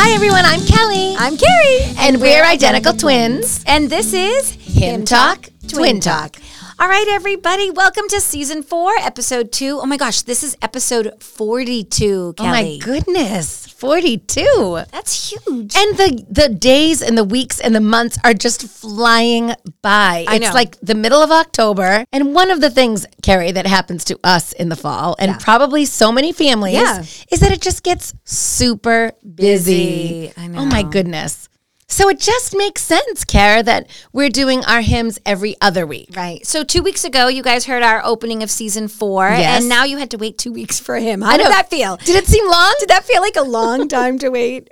[0.00, 3.62] Hi, everyone, I'm Kelly, I'm Carrie, and we're identical twins.
[3.66, 6.36] and this is Hymn Talk, Twin Talk.
[6.80, 9.80] All right, everybody, welcome to season four, episode two.
[9.82, 14.82] Oh my gosh, this is episode 42, Oh my goodness, 42.
[14.92, 15.74] That's huge.
[15.76, 20.24] And the the days and the weeks and the months are just flying by.
[20.28, 20.52] I it's know.
[20.54, 22.04] like the middle of October.
[22.12, 25.38] And one of the things, Carrie, that happens to us in the fall, and Yeah.
[25.40, 27.02] probably so many families, Yeah.
[27.32, 30.32] is that it just gets super busy.
[30.36, 30.56] Busy.
[30.56, 31.48] Oh my goodness.
[31.90, 36.10] So it just makes sense, Carrie, that we're doing our hymns every other week.
[36.14, 36.46] Right.
[36.46, 39.60] So two weeks ago, you guys heard our opening of season four, Yes.
[39.60, 41.22] and now you had to wait two weeks for him.
[41.22, 41.48] How I did know.
[41.50, 41.96] that feel?
[41.96, 42.74] Did it seem long?
[42.78, 44.68] Did that feel like a long time to wait?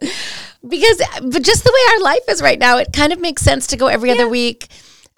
[0.68, 3.66] because but just the way our life is right now, it kind of makes sense
[3.68, 4.68] to go every other week.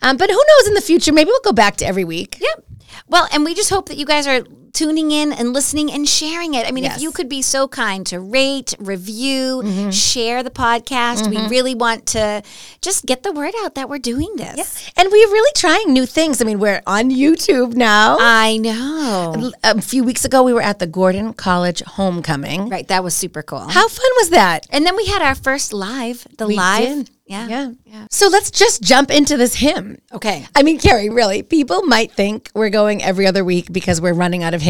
[0.00, 1.12] Um, but who knows in the future?
[1.12, 2.38] Maybe we'll go back to every week.
[2.40, 2.64] Yep.
[3.08, 4.44] Well, and we just hope that you guys are
[4.78, 6.64] tuning in and listening and sharing it.
[6.66, 6.96] I mean, Yes.
[6.96, 9.90] if you could be so kind to rate, review, Mm-hmm.
[9.90, 12.42] share the podcast, we really want to
[12.80, 14.90] just get the word out that we're doing this.
[14.96, 16.40] And we're really trying new things.
[16.40, 18.16] I mean, we're on YouTube now.
[18.20, 19.50] I know.
[19.64, 22.68] a few weeks ago, we were at the Gordon College homecoming.
[22.68, 22.86] Right.
[22.88, 23.66] That was super cool.
[23.78, 24.66] How fun was that?
[24.70, 26.80] and then we had our first live, the We live.
[27.06, 27.10] did.
[27.26, 27.46] Yeah.
[27.84, 28.06] Yeah.
[28.10, 29.98] So let's just jump into this hymn.
[30.12, 30.46] Okay.
[30.56, 34.42] I mean, Carrie, really, people might think we're going every other week because we're running
[34.42, 34.67] out of hymns.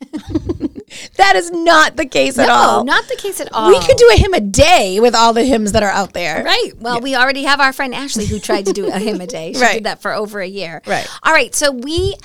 [1.16, 2.84] that is not the case at all.
[2.84, 3.68] not the case at all.
[3.68, 6.42] we could do a hymn a day with all the hymns that are out there.
[6.42, 6.72] Right.
[6.78, 9.52] Well, we already have our friend Ashley who tried to do a hymn a day.
[9.52, 9.74] She Right.
[9.74, 10.82] did that for over a year.
[10.86, 11.06] Right.
[11.22, 11.54] All right.
[11.54, 12.16] So we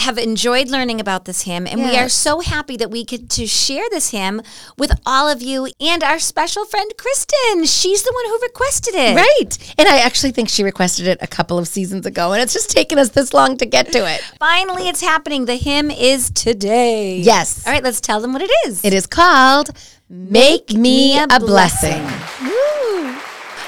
[0.00, 3.46] have enjoyed learning about this hymn, and we are so happy that we could to
[3.46, 4.42] share this hymn
[4.76, 7.64] with all of you and our special friend Kristen.
[7.64, 9.16] She's the one who requested it.
[9.16, 9.74] Right.
[9.76, 12.70] And I actually think she requested it a couple of seasons ago, and it's just
[12.70, 14.20] taken us this long to get to it.
[14.38, 15.46] Finally, it's happening.
[15.46, 17.16] The hymn is today.
[17.18, 17.66] Yes.
[17.66, 17.82] All right.
[17.82, 18.84] Let's tell them what it is.
[18.84, 19.70] It is called
[20.08, 22.02] Make Me a Blessing.
[22.42, 23.18] Woo.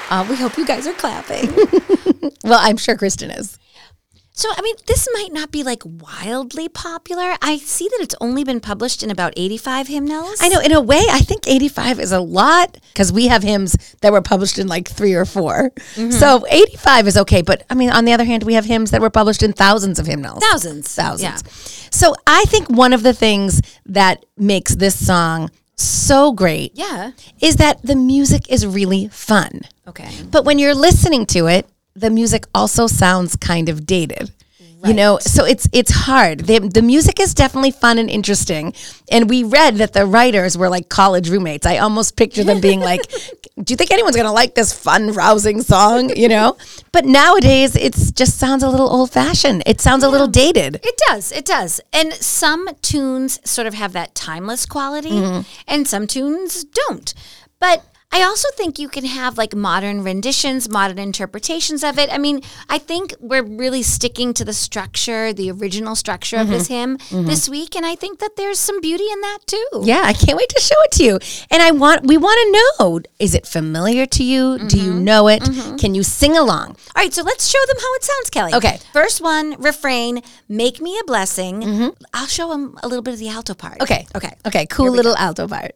[0.09, 1.49] Uh, we hope you guys are clapping.
[2.43, 3.59] Well, I'm sure Kristen is.
[4.33, 7.35] So, I mean, this might not be like wildly popular.
[7.41, 10.37] I see that it's only been published in about 85 hymnals.
[10.41, 13.95] I know, in a way, I think 85 is a lot because we have hymns
[14.01, 16.11] that were published in like three or 4 mm-hmm.
[16.11, 17.41] So 85 is okay.
[17.41, 19.99] But I mean, on the other hand, we have hymns that were published in thousands
[19.99, 20.41] of hymnals.
[20.49, 20.93] Thousands.
[20.93, 21.43] Thousands.
[21.43, 21.87] Yeah.
[21.91, 27.11] So I think one of the things that makes this song so great Yeah.
[27.41, 29.61] is that the music is really fun.
[29.87, 30.09] Okay.
[30.29, 34.31] But when you're listening to it, the music also sounds kind of dated.
[34.83, 36.39] You know, so it's it's hard.
[36.39, 38.73] The, the music is definitely fun and interesting.
[39.11, 41.67] And we read that the writers were like college roommates.
[41.67, 43.01] I almost picture them being like,
[43.63, 46.57] "Do you think anyone's going to like this fun, rousing song?" You know.
[46.91, 49.61] But nowadays, it's just sounds a little old fashioned.
[49.67, 50.79] It sounds a little dated.
[50.81, 51.31] It does.
[51.31, 51.79] It does.
[51.93, 55.41] And some tunes sort of have that timeless quality, mm-hmm.
[55.67, 57.13] and some tunes don't.
[57.59, 62.11] But I also think you can have like modern renditions, modern interpretations of it.
[62.11, 66.65] I mean, I think we're really sticking to the structure, the original structure of this
[66.65, 66.73] mm-hmm.
[66.73, 67.25] hymn mm-hmm.
[67.25, 69.67] this week, and I think that there's some beauty in that too.
[69.83, 71.19] Yeah, I can't wait to show it to you.
[71.49, 74.57] And I want we want to know: is it familiar to you?
[74.57, 75.03] Do you mm-hmm.
[75.03, 75.43] know it?
[75.79, 76.69] Can you sing along?
[76.95, 78.53] All right, so let's show them how it sounds, Kelly.
[78.53, 78.79] Okay.
[78.93, 81.93] First one, refrain, make me a blessing.
[82.13, 83.81] I'll show them a little bit of the alto part.
[83.81, 84.05] Okay.
[84.15, 84.33] Okay.
[84.45, 84.65] Okay.
[84.65, 85.75] Cool little alto part.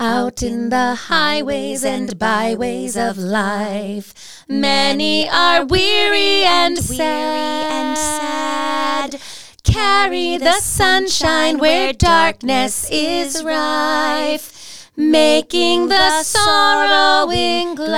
[0.00, 7.70] Out in the highways and byways of life, many are weary and sad.
[7.70, 9.20] and sad.
[9.62, 17.94] Carry the sunshine where darkness is rife, making the sorrowing glad.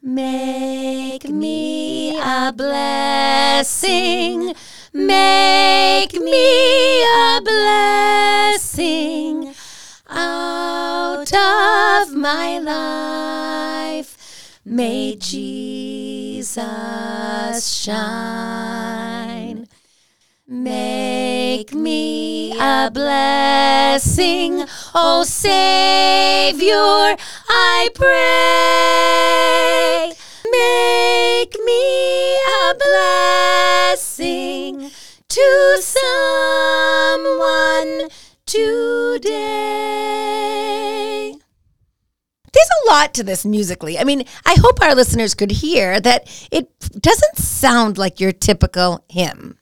[0.00, 4.54] Make me a blessing.
[4.94, 9.54] Make me a blessing
[10.06, 14.60] out of my life.
[14.66, 16.58] May Jesus
[17.66, 19.66] shine.
[20.46, 27.16] Make me a blessing, oh Savior,
[27.48, 30.11] I pray.
[32.72, 34.90] Make me a blessing
[35.28, 37.28] to someone,
[38.46, 39.28] today.
[42.52, 43.98] There's a lot to this musically.
[43.98, 46.68] I mean, I hope our listeners could hear that it
[47.00, 49.58] doesn't sound like your typical hymn.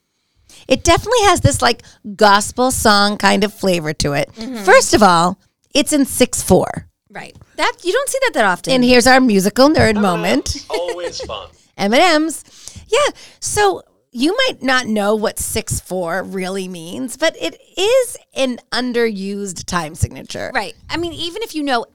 [0.69, 1.83] It definitely has this like
[2.17, 4.31] gospel song kind of flavor to it.
[4.35, 4.65] Mm-hmm.
[4.65, 5.39] First of all,
[5.75, 6.87] it's in 6 4.
[7.11, 7.37] Right.
[7.57, 8.73] That you don't see that that often.
[8.73, 10.65] And here's our musical nerd oh, moment.
[10.69, 11.49] Always fun.
[11.77, 12.45] M&M's.
[12.91, 13.13] Yeah.
[13.41, 13.83] So
[14.13, 20.51] you might not know what 6-4 really means, but it is an underused time signature.
[20.53, 20.75] right.
[20.89, 21.87] I mean, even if you know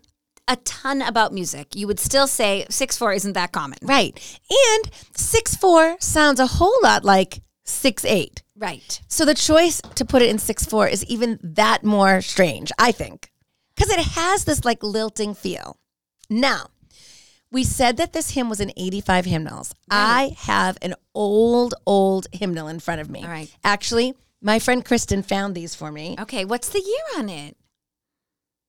[0.48, 3.80] a ton about music, you would still say six four isn't that common.
[3.82, 4.14] Right.
[4.50, 8.44] And 6-4 sounds a whole lot like 6-8.
[8.56, 9.02] Right.
[9.08, 13.32] So the choice to put it in 6-4 is even that more strange, I think.
[13.76, 15.78] Because it has this like lilting feel.
[16.30, 16.68] Now,
[17.56, 19.74] we said that this hymn was in 85 hymnals.
[19.90, 23.24] I have an old, old hymnal in front of me.
[23.24, 23.50] All right.
[23.64, 26.18] Actually, my friend Kristen found these for me.
[26.20, 26.44] Okay.
[26.44, 27.56] What's the year on it?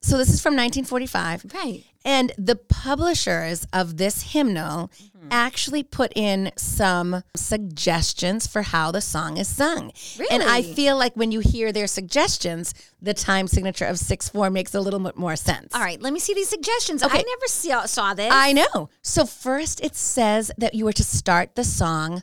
[0.03, 1.47] So this is from 1945.
[1.55, 1.85] Right.
[2.05, 4.91] And the publishers of this hymnal
[5.27, 5.33] Mm-hmm.
[5.33, 9.91] actually put in some suggestions for how the song is sung.
[10.19, 10.31] Really?
[10.31, 14.51] And I feel like when you hear their suggestions, the time signature of 6 4
[14.51, 15.75] makes a little bit more sense.
[15.75, 16.01] All right.
[16.01, 17.03] Let me see these suggestions.
[17.03, 17.19] Okay.
[17.19, 18.31] I never saw, saw this.
[18.33, 18.89] I know.
[19.03, 22.23] So first it says that you were to start the song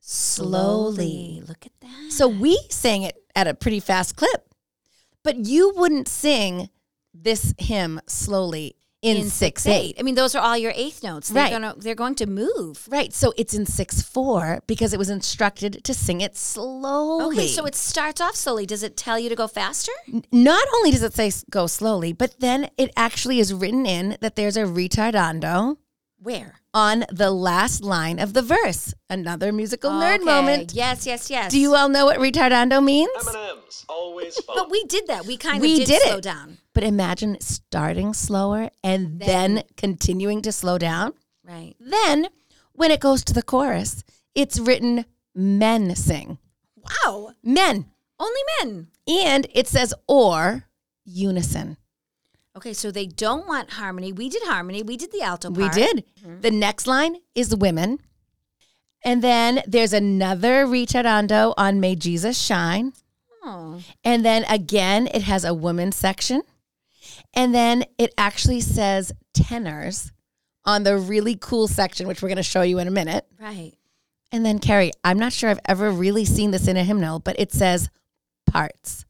[0.00, 1.42] slowly.
[1.48, 2.12] Look at that.
[2.12, 4.51] So we sang it at a pretty fast clip.
[5.24, 6.68] But you wouldn't sing
[7.14, 9.96] this hymn slowly in, 6 8.
[9.98, 11.28] I mean, those are all your eighth notes.
[11.28, 11.50] They're Right.
[11.50, 12.86] Gonna, they're going to move.
[12.88, 13.12] Right.
[13.12, 17.36] So it's in 6 4 because it was instructed to sing it slowly.
[17.36, 18.64] Okay, so it starts off slowly.
[18.64, 19.92] Does it tell you to go faster?
[20.30, 24.36] not only does it say go slowly, but then it actually is written in that
[24.36, 25.76] there's a retardando
[26.22, 26.54] Where?
[26.74, 28.94] on the last line of the verse.
[29.10, 30.24] Another musical nerd Okay.
[30.24, 30.72] moment.
[30.72, 31.50] Yes, yes, yes.
[31.50, 33.10] Do you all know what retardando means?
[33.28, 33.84] M&M's.
[33.90, 34.56] Always fun.
[34.58, 35.26] But we did that.
[35.26, 36.22] We kind of We did, did slow it.
[36.24, 36.58] down.
[36.72, 41.12] But imagine starting slower and then, continuing to slow down.
[41.44, 41.74] Right.
[41.78, 42.28] Then,
[42.72, 44.02] when it goes to the chorus,
[44.34, 45.04] it's written
[45.34, 46.38] men sing.
[47.04, 47.32] Wow.
[47.42, 47.86] Men.
[48.18, 48.86] Only men.
[49.06, 50.64] And it says or
[51.04, 51.76] unison.
[52.56, 54.12] Okay, so they don't want harmony.
[54.12, 54.82] We did harmony.
[54.82, 55.74] We did the alto part.
[55.74, 56.04] We did.
[56.20, 56.40] Mm-hmm.
[56.42, 57.98] The next line is women.
[59.04, 62.92] And then there's another retardando on May Jesus Shine.
[63.42, 63.80] Oh.
[64.04, 66.42] And then again, it has a woman section.
[67.34, 70.12] And then it actually says tenors
[70.64, 73.26] on the really cool section, which we're going to show you in a minute.
[73.40, 73.72] Right.
[74.30, 77.36] And then, Carrie, I'm not sure I've ever really seen this in a hymnal, but
[77.38, 77.90] it says
[78.46, 79.04] parts.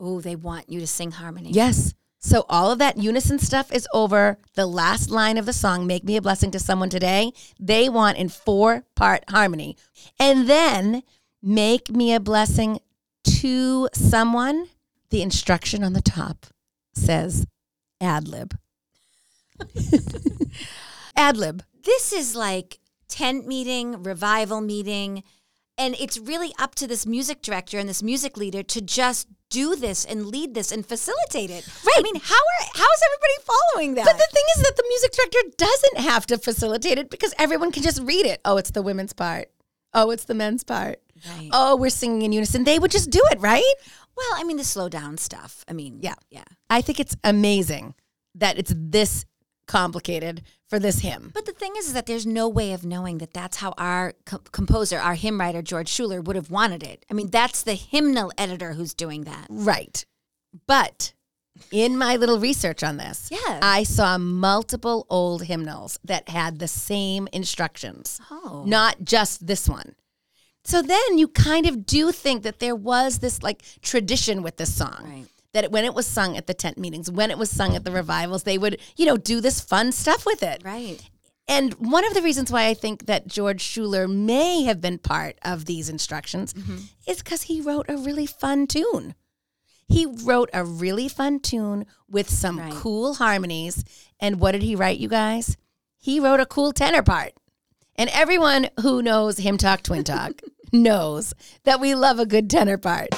[0.00, 1.50] Oh, they want you to sing harmony.
[1.52, 1.94] Yes.
[2.24, 6.04] So all of that unison stuff is over the last line of the song, Make
[6.04, 7.34] Me a Blessing to Someone Today.
[7.60, 9.76] They want in four part harmony.
[10.18, 11.02] And then
[11.42, 12.80] Make Me a Blessing
[13.24, 14.68] to Someone.
[15.10, 16.46] The instruction on the top
[16.94, 17.46] says
[18.00, 18.56] ad lib.
[21.16, 21.62] ad lib.
[21.84, 25.24] This is like tent meeting, revival meeting,
[25.78, 29.76] and it's really up to this music director and this music leader to just do
[29.76, 31.66] this and lead this and facilitate it.
[31.86, 31.96] Right.
[31.98, 34.04] I mean, how are how is everybody following that?
[34.06, 37.70] But the thing is that the music director doesn't have to facilitate it because everyone
[37.72, 38.40] can just read it.
[38.44, 39.50] Oh, it's the women's part.
[39.92, 41.00] Oh, it's the men's part.
[41.28, 41.48] Right.
[41.52, 42.64] Oh, we're singing in unison.
[42.64, 43.62] They would just do it, right?
[44.16, 45.64] well, I mean, the slow down stuff.
[45.68, 46.14] I mean, Yeah.
[46.30, 46.44] yeah.
[46.70, 47.94] I think it's amazing
[48.36, 49.24] that it's this
[49.66, 51.30] complicated for this hymn.
[51.34, 54.14] But the thing is, is that there's no way of knowing that that's how our
[54.26, 57.04] co- composer, our hymn writer, George Schuler, would have wanted it.
[57.10, 59.46] I mean, that's the hymnal editor who's doing that.
[59.50, 60.04] Right.
[60.66, 61.12] But
[61.70, 63.60] in my little research on this, Yeah.
[63.62, 68.64] I saw multiple old hymnals that had the same instructions, Oh.
[68.66, 69.94] not just this one.
[70.64, 74.74] So then you kind of do think that there was this like tradition with this
[74.74, 75.02] song.
[75.04, 75.26] Right.
[75.54, 77.90] That when it was sung at the tent meetings, when it was sung at the
[77.90, 80.60] revivals, they would, you know, do this fun stuff with it.
[80.64, 80.98] Right.
[81.48, 85.38] And one of the reasons why I think that George Schuler may have been part
[85.42, 86.76] of these instructions Mm-hmm.
[87.06, 89.14] is because he wrote a really fun tune.
[89.86, 92.72] He wrote a really fun tune with some Right.
[92.72, 93.84] cool harmonies.
[94.18, 95.56] And what did he write, you guys?
[95.98, 97.32] He wrote a cool tenor part.
[97.96, 100.40] And everyone who knows Hymn Talk Twin Talk
[100.72, 101.34] knows
[101.64, 103.10] that we love a good tenor part.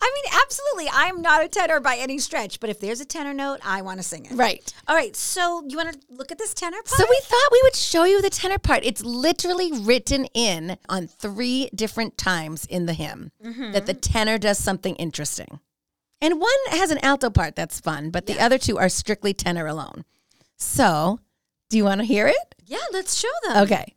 [0.00, 0.88] I mean, absolutely.
[0.92, 3.98] I'm not a tenor by any stretch, but if there's a tenor note, I want
[3.98, 4.32] to sing it.
[4.32, 4.72] Right.
[4.86, 5.14] All right.
[5.16, 6.88] So you want to look at this tenor part?
[6.88, 8.84] So we thought we would show you the tenor part.
[8.84, 13.72] It's literally written in on three different times in the hymn mm-hmm.
[13.72, 15.60] that the tenor does something interesting.
[16.20, 19.66] And one has an alto part that's fun, but the other two are strictly tenor
[19.66, 20.04] alone.
[20.56, 21.20] So,
[21.68, 22.54] do you want to hear it?
[22.66, 23.62] yeah, let's show them.
[23.64, 23.94] Okay.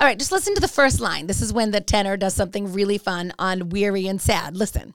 [0.00, 1.26] All right, just listen to the first line.
[1.26, 4.56] This is when the tenor does something really fun on weary and sad.
[4.56, 4.94] Listen.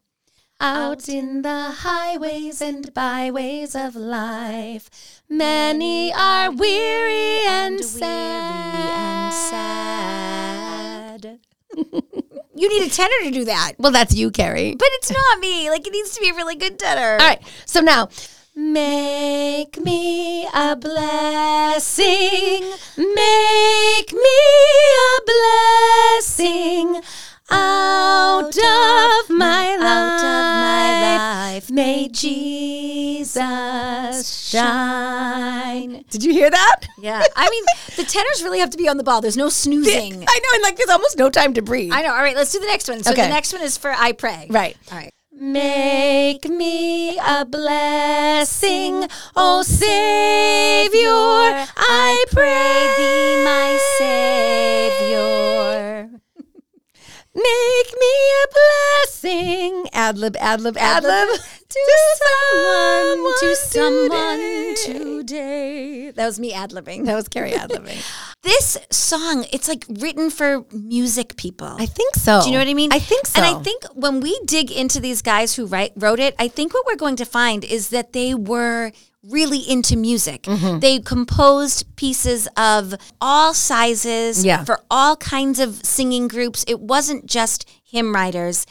[0.59, 8.17] Out in the highways and byways of life, many are weary and sad.
[12.57, 13.73] You need a tenor to do that.
[13.77, 14.73] Well, that's you, Carrie.
[14.73, 15.69] But it's not me.
[15.69, 17.11] Like it needs to be a really good tenor.
[17.11, 17.39] All right.
[17.67, 18.09] So now,
[18.55, 22.03] make me a blessing.
[22.97, 24.39] Make me
[25.05, 25.21] a
[26.17, 27.03] blessing
[27.49, 29.81] out of my life.
[29.81, 31.69] Out of my life.
[31.71, 33.37] May Jesus
[34.49, 36.03] shine.
[36.09, 36.81] Did you hear that?
[36.99, 37.23] Yeah.
[37.35, 37.63] I mean,
[37.95, 39.21] the tenors really have to be on the ball.
[39.21, 40.13] There's no snoozing.
[40.27, 41.91] I know, and like there's almost no time to breathe.
[41.93, 42.11] I know.
[42.13, 43.03] All right, let's do the next one.
[43.03, 43.23] So Okay.
[43.23, 44.47] the next one is for I pray.
[44.49, 44.75] Right.
[44.91, 45.13] All right.
[45.39, 51.11] Make me a blessing, oh Savior,
[51.77, 55.56] I pray Thee, my Savior.
[57.37, 61.39] Make me a blessing, ad lib, ad lib, ad lib,
[61.69, 61.79] to
[62.17, 66.11] someone, to someone today.
[66.15, 67.05] That was me ad libbing.
[67.05, 68.03] That was Carrie ad libbing.
[68.43, 71.75] This song, it's like written for music people.
[71.77, 72.41] I think so.
[72.41, 72.93] Do you know what I mean?
[72.93, 73.41] I think so.
[73.43, 76.73] And I think when we dig into these guys who write, wrote it, I think
[76.73, 80.43] what we're going to find is that they were really into music.
[80.43, 80.79] Mm-hmm.
[80.79, 84.63] They composed pieces of all sizes Yeah.
[84.63, 86.63] for all kinds of singing groups.
[86.67, 88.65] It wasn't just hymn writers.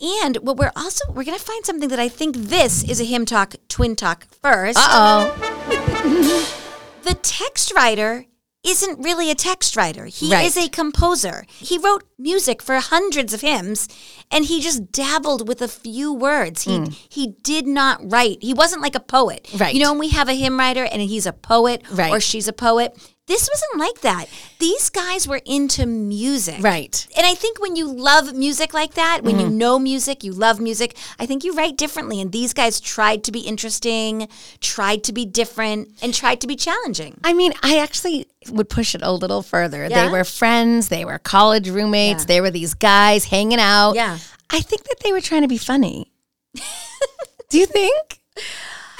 [0.00, 3.04] And what we're also we're going to find something that I think this is a
[3.04, 4.78] hymn talk twin talk first.
[4.80, 5.30] Uh
[7.02, 8.26] The text writer
[8.62, 10.04] isn't really a text writer.
[10.06, 10.44] He Right.
[10.46, 11.46] is a composer.
[11.48, 13.88] He wrote music for hundreds of hymns
[14.30, 16.62] and he just dabbled with a few words.
[16.62, 16.94] He mm.
[17.08, 18.38] he did not write.
[18.42, 19.48] He wasn't like a poet.
[19.56, 19.74] Right.
[19.74, 22.12] You know, when we have a hymn writer and he's a poet Right.
[22.12, 22.96] or she's a poet,
[23.30, 24.26] this wasn't like that.
[24.58, 26.56] These guys were into music.
[26.60, 27.06] Right.
[27.16, 29.50] And I think when you love music like that, when Mm-hmm.
[29.52, 32.20] you know music, you love music, I think you write differently.
[32.20, 34.28] And these guys tried to be interesting,
[34.60, 37.18] tried to be different, and tried to be challenging.
[37.22, 39.86] I mean, I actually would push it a little further.
[39.86, 40.04] Yeah?
[40.06, 42.26] They were friends, they were college roommates, Yeah.
[42.26, 43.92] they were these guys hanging out.
[43.94, 44.18] Yeah.
[44.50, 46.10] I think that they were trying to be funny.
[47.50, 48.20] Do you think?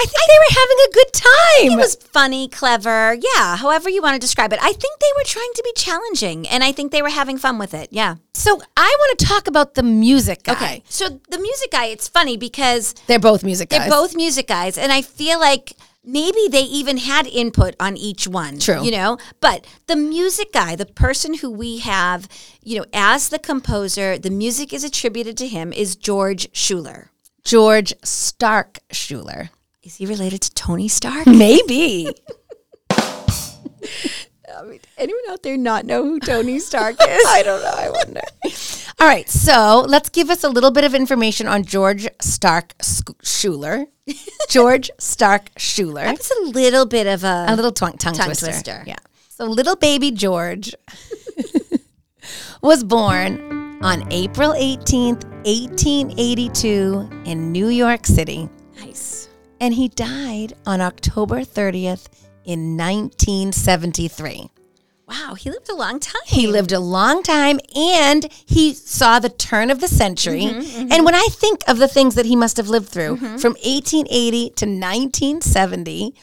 [0.00, 1.72] I think they were having a good time.
[1.72, 4.58] It was funny, clever, yeah, however you want to describe it.
[4.62, 7.58] I think they were trying to be challenging, and I think they were having fun
[7.58, 7.88] with it.
[7.92, 8.14] Yeah.
[8.32, 10.52] so I want to talk about the music guy.
[10.52, 10.82] Okay.
[10.88, 13.80] So the music guy, it's funny because They're both music guys.
[13.80, 18.26] They're both music guys, and I feel like maybe they even had input on each
[18.26, 18.58] one.
[18.58, 18.82] True.
[18.82, 22.26] You know, but the music guy, the person who we have,
[22.62, 27.10] you know, as the composer, the music is attributed to him, is George Schuler.
[27.44, 29.50] George Stark Schuler.
[29.82, 31.26] Is he related to Tony Stark?
[31.26, 32.08] Maybe.
[34.98, 37.24] Anyone out there not know who Tony Stark is?
[37.26, 37.72] I don't know.
[37.74, 38.20] I wonder.
[39.00, 39.26] All right.
[39.28, 42.74] So let's give us a little bit of information on George Stark
[43.22, 43.86] Schuler.
[44.50, 46.04] George Stark Schuler.
[46.04, 48.46] It's a little bit of a, a little tongue, tongue, Tongue twister.
[48.48, 48.84] twister.
[48.86, 48.96] Yeah.
[49.30, 50.74] So little baby George
[52.60, 58.50] was born on April 18th, 1882 in New York City.
[59.60, 62.08] And he died on October 30th
[62.44, 64.50] in 1973.
[65.06, 66.22] Wow, he lived a long time.
[66.26, 70.42] He lived a long time and he saw the turn of the century.
[70.42, 73.54] Mm-hmm, And when I think of the things that he must have lived through from
[73.54, 76.14] 1880 to 1970,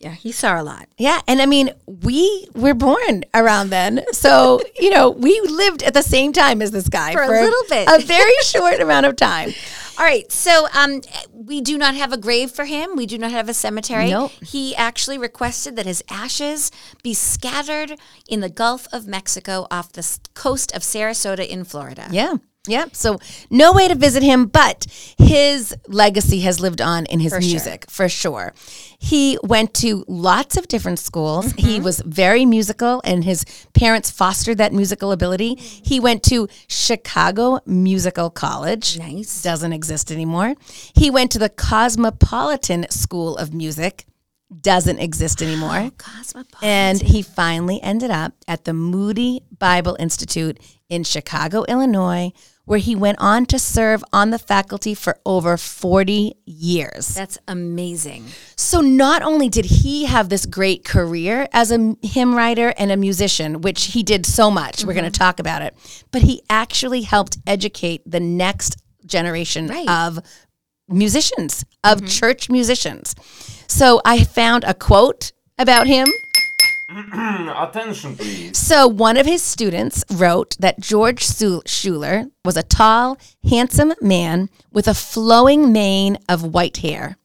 [0.00, 0.88] yeah, he saw a lot.
[0.96, 4.02] yeah, and I mean, we were born around then.
[4.12, 7.64] So, you know, we lived at the same time as this guy For a little
[7.68, 7.86] bit.
[7.92, 9.52] A very short amount of time.
[9.98, 11.02] All right, so um,
[11.34, 12.96] we do not have a grave for him.
[12.96, 14.08] We do not have a cemetery.
[14.08, 14.32] Nope.
[14.42, 16.70] He actually requested that his ashes
[17.02, 22.08] be scattered in the Gulf of Mexico off the coast of Sarasota in Florida.
[22.10, 22.36] Yeah.
[22.68, 22.86] Yeah.
[22.92, 23.18] So
[23.50, 24.86] no way to visit him, but
[25.16, 27.50] his legacy has lived on in his For sure.
[27.50, 28.52] music for sure.
[28.98, 31.54] He went to lots of different schools.
[31.54, 31.66] Mm-hmm.
[31.66, 35.54] He was very musical and his parents fostered that musical ability.
[35.54, 38.98] He went to Chicago Musical College.
[38.98, 39.42] Nice.
[39.42, 40.54] Doesn't exist anymore.
[40.94, 44.04] He went to the Cosmopolitan School of Music.
[44.58, 45.90] Doesn't exist oh, anymore.
[45.98, 46.68] Cosmopolitan.
[46.68, 52.32] And he finally ended up at the Moody Bible Institute in Chicago, Illinois,
[52.64, 57.08] where he went on to serve on the faculty for over 40 years.
[57.08, 58.26] That's amazing.
[58.54, 62.96] So not only did he have this great career as a hymn writer and a
[62.96, 65.18] musician, which he did so much, we're going to mm-hmm.
[65.18, 65.74] talk about it,
[66.12, 69.88] but he actually helped educate the next generation Right.
[69.88, 70.20] of
[70.88, 72.06] musicians, of mm-hmm.
[72.06, 73.14] church musicians.
[73.70, 76.08] So I found a quote about him.
[76.90, 78.58] Attention, please.
[78.58, 81.24] So one of his students wrote that George
[81.66, 83.16] Schuler was a tall,
[83.48, 87.16] handsome man with a flowing mane of white hair.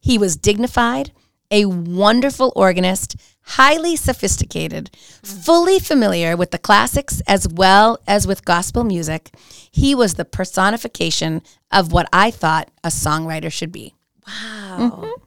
[0.00, 1.12] He was dignified,
[1.52, 4.90] a wonderful organist, highly sophisticated,
[5.22, 9.30] fully familiar with the classics as well as with gospel music.
[9.70, 13.94] He was the personification of what I thought a songwriter should be.
[14.26, 15.22] Mm-hmm.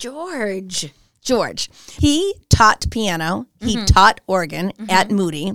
[0.00, 0.92] George.
[1.22, 1.68] George.
[1.98, 3.84] He taught piano, he mm-hmm.
[3.84, 4.90] taught organ mm-hmm.
[4.90, 5.52] at Moody,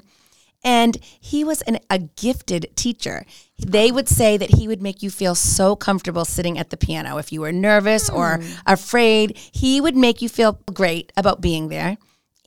[0.64, 3.26] and he was an, a gifted teacher.
[3.58, 7.18] They would say that he would make you feel so comfortable sitting at the piano.
[7.18, 8.52] If you were nervous or hmm.
[8.66, 11.98] afraid, he would make you feel great about being there.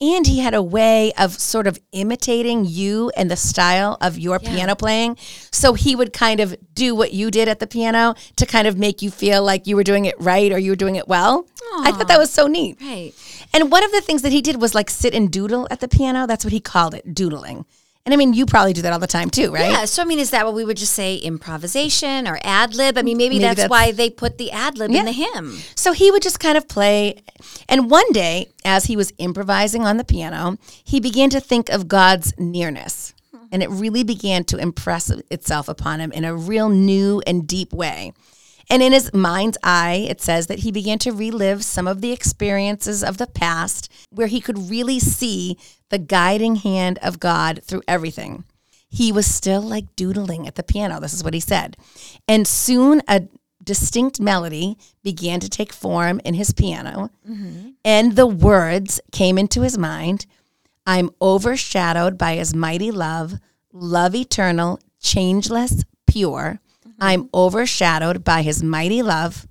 [0.00, 4.38] And he had a way of sort of imitating you and the style of your
[4.38, 5.16] piano playing.
[5.50, 8.78] So he would kind of do what you did at the piano to kind of
[8.78, 11.46] make you feel like you were doing it right or you were doing it well.
[11.80, 12.78] I thought that was so neat.
[12.80, 13.12] Right.
[13.52, 15.88] And one of the things that he did was like sit and doodle at the
[15.88, 16.26] piano.
[16.26, 17.64] That's what he called it, doodling.
[18.08, 19.70] And I mean, you probably do that all the time too, right?
[19.70, 19.84] Yeah.
[19.84, 22.96] So I mean, is that what we would just say improvisation or ad lib?
[22.96, 25.00] I mean, maybe, Maybe that's, that's- why they put the ad lib Yeah.
[25.00, 25.58] in the hymn.
[25.74, 27.20] So he would just kind of play.
[27.68, 31.86] And one day, as he was improvising on the piano, he began to think of
[31.86, 33.12] God's nearness.
[33.52, 37.74] And it really began to impress itself upon him in a real new and deep
[37.74, 38.14] way.
[38.70, 42.12] And in his mind's eye, it says that he began to relive some of the
[42.12, 45.56] experiences of the past where he could really see
[45.88, 48.44] the guiding hand of God through everything.
[48.90, 51.00] He was still like doodling at the piano.
[51.00, 51.76] This is what he said.
[52.26, 53.28] And soon a
[53.62, 57.10] distinct melody began to take form in his piano.
[57.28, 57.70] Mm-hmm.
[57.84, 60.26] And the words came into his mind
[60.86, 63.34] I'm overshadowed by his mighty love,
[63.74, 66.60] love eternal, changeless, pure.
[66.98, 69.46] I'm overshadowed by his mighty love.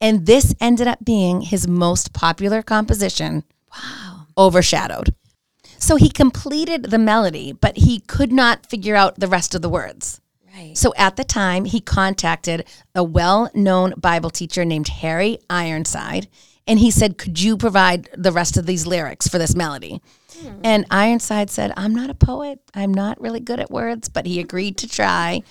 [0.00, 3.44] And this ended up being his most popular composition.
[3.72, 4.26] Wow.
[4.36, 5.14] Overshadowed.
[5.78, 9.68] So he completed the melody, but he could not figure out the rest of the
[9.68, 10.20] words.
[10.54, 10.76] Right.
[10.76, 16.28] So at the time, he contacted a well known Bible teacher named Harry Ironside.
[16.66, 20.02] And he said, Could you provide the rest of these lyrics for this melody?
[20.36, 20.60] Hmm.
[20.64, 22.60] And Ironside said, I'm not a poet.
[22.74, 25.42] I'm not really good at words, but he agreed to try.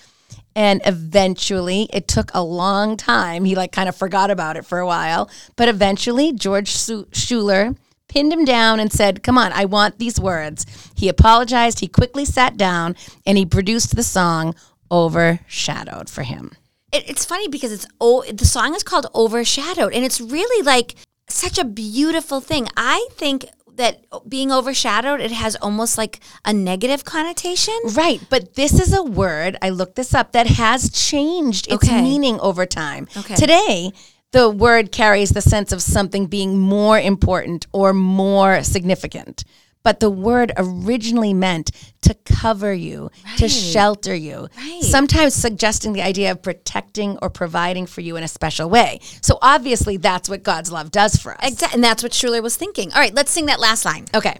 [0.57, 3.45] And eventually, it took a long time.
[3.45, 5.29] He like kind of forgot about it for a while.
[5.55, 6.75] But eventually, George
[7.13, 7.75] Schuler
[8.07, 10.65] pinned him down and said, Come on, I want these words.
[10.95, 11.79] He apologized.
[11.79, 14.55] He quickly sat down and he produced the song
[14.89, 16.53] Overshadowed for him.
[16.91, 20.95] It, it's funny because it's oh, the song is called Overshadowed, and it's really like
[21.29, 22.67] such a beautiful thing.
[22.75, 23.45] I think
[23.77, 27.77] that being overshadowed, it has almost like a negative connotation.
[27.93, 32.01] Right, but this is a word, I looked this up, that has changed its Okay.
[32.01, 33.07] meaning over time.
[33.15, 33.35] Okay.
[33.35, 33.91] Today,
[34.31, 39.45] the word carries the sense of something being more important or more significant.
[39.87, 41.71] But the word originally meant
[42.01, 44.83] to cover you, to shelter you, Right.
[44.83, 48.99] sometimes suggesting the idea of protecting or providing for you in a special way.
[49.21, 51.39] So obviously, that's what God's love does for us.
[51.41, 52.91] Exactly, and that's what Schuler was thinking.
[52.91, 54.07] All right, let's sing that last line.
[54.13, 54.37] Okay.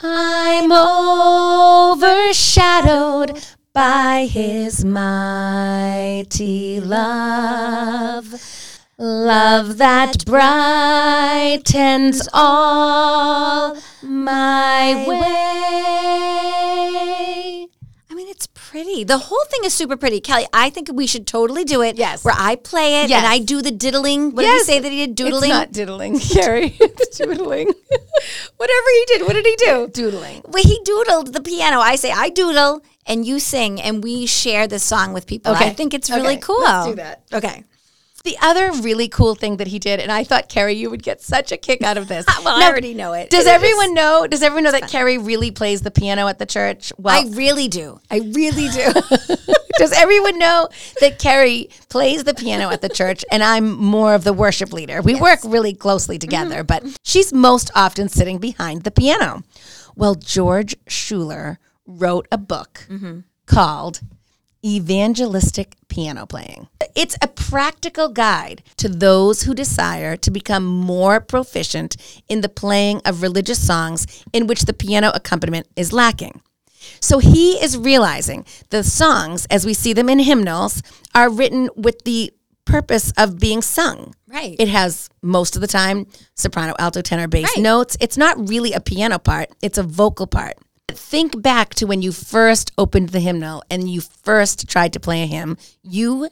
[0.00, 0.70] I'm
[1.96, 8.34] overshadowed by his mighty love.
[9.00, 15.16] Love that brightens all my way.
[18.10, 19.04] I mean, it's pretty.
[19.04, 20.18] The whole thing is super pretty.
[20.20, 21.96] Kelly, I think we should totally do it.
[21.96, 22.24] Yes.
[22.24, 23.22] Where I play it Yes.
[23.22, 24.32] and I do the diddling.
[24.34, 24.66] What did Yes.
[24.66, 25.14] he say that he did?
[25.14, 25.50] Doodling?
[25.50, 26.76] It's not diddling, Carrie.
[26.80, 27.68] it's doodling.
[28.56, 29.22] Whatever he did.
[29.22, 29.86] What did he do?
[29.92, 30.42] doodling.
[30.48, 31.78] Well, he doodled the piano.
[31.78, 35.52] I say, I doodle, and you sing, and we share this song with people.
[35.52, 35.68] Okay.
[35.68, 36.60] I think it's really Okay, cool.
[36.62, 37.22] let's do that.
[37.32, 37.62] Okay.
[38.28, 41.22] The other really cool thing that he did, and I thought Carrie, you would get
[41.22, 42.26] such a kick out of this.
[42.44, 43.30] Well, I already know it.
[43.30, 44.26] Does It everyone know?
[44.26, 46.92] Does everyone know that Carrie really plays the piano at the church?
[46.98, 48.00] Well, I really do.
[48.10, 48.92] I really do.
[49.78, 50.68] does everyone know
[51.00, 55.00] that Carrie plays the piano at the church and I'm more of the worship leader?
[55.00, 56.28] We work really closely mm-hmm.
[56.28, 59.42] together, but she's most often sitting behind the piano.
[59.96, 63.20] Well, George Schuler wrote a book mm-hmm.
[63.46, 64.00] called
[64.64, 66.68] Evangelistic Piano Playing.
[66.94, 71.96] It's a practical guide to those who desire to become more proficient
[72.28, 76.40] in the playing of religious songs in which the piano accompaniment is lacking.
[77.00, 80.82] So he is realizing the songs, as we see them in hymnals,
[81.14, 82.32] are written with the
[82.64, 84.14] purpose of being sung.
[84.26, 84.54] Right.
[84.58, 87.62] It has most of the time soprano, alto, tenor, bass Right.
[87.62, 87.96] notes.
[88.00, 90.56] It's not really a piano part, it's a vocal part.
[90.98, 95.22] Think back to when you first opened the hymnal and you first tried to play
[95.22, 95.58] a hymn.
[95.82, 96.30] You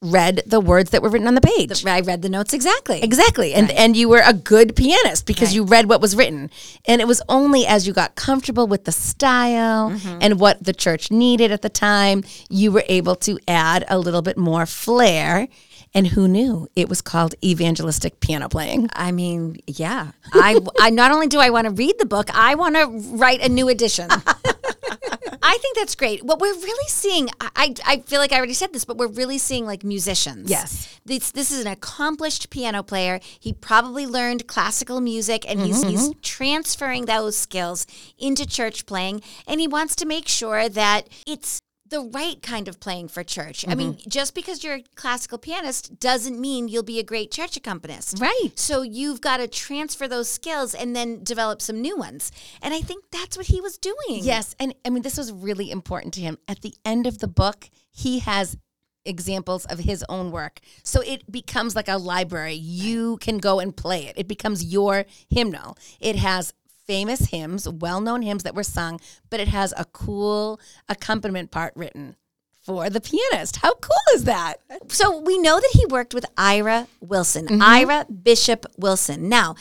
[0.00, 1.84] read the words that were written on the page.
[1.84, 3.02] I read the notes exactly.
[3.02, 3.52] Exactly.
[3.52, 6.50] And and you were a good pianist because you read what was written.
[6.86, 10.18] And it was only as you got comfortable with the style Mm-hmm.
[10.20, 14.22] and what the church needed at the time, you were able to add a little
[14.22, 15.48] bit more flair.
[15.96, 18.90] And who knew it was called evangelistic piano playing?
[18.92, 20.10] I mean, yeah.
[20.34, 23.40] I, I not only do I want to read the book, I want to write
[23.40, 24.10] a new edition.
[25.42, 26.22] I think that's great.
[26.22, 29.38] What we're really seeing, I, I feel like I already said this, but we're really
[29.38, 30.50] seeing like musicians.
[30.50, 31.00] Yes.
[31.06, 33.18] This, this is an accomplished piano player.
[33.40, 36.20] He probably learned classical music and he's, mm-hmm, he's mm-hmm.
[36.20, 37.86] transferring those skills
[38.18, 39.22] into church playing.
[39.46, 43.64] And he wants to make sure that it's the right kind of playing for church.
[43.68, 44.10] I mean, mm-hmm.
[44.10, 48.18] just because you're a classical pianist doesn't mean you'll be a great church accompanist.
[48.20, 48.50] Right.
[48.54, 52.32] So you've got to transfer those skills and then develop some new ones.
[52.62, 53.96] And I think that's what he was doing.
[54.22, 56.38] Yes, and I mean this was really important to him.
[56.48, 58.56] At the end of the book, he has
[59.04, 60.60] examples of his own work.
[60.82, 62.54] So it becomes like a library.
[62.54, 64.14] You can go and play it.
[64.16, 65.78] It becomes your hymnal.
[66.00, 66.52] It has
[66.86, 72.16] famous hymns, well-known hymns that were sung, but it has a cool accompaniment part written
[72.62, 73.56] for the pianist.
[73.56, 74.54] How cool is that?
[74.88, 77.62] So we know that he worked with Ira Wilson, Mm-hmm.
[77.62, 79.28] Ira Bishop Wilson.
[79.28, 79.54] Now,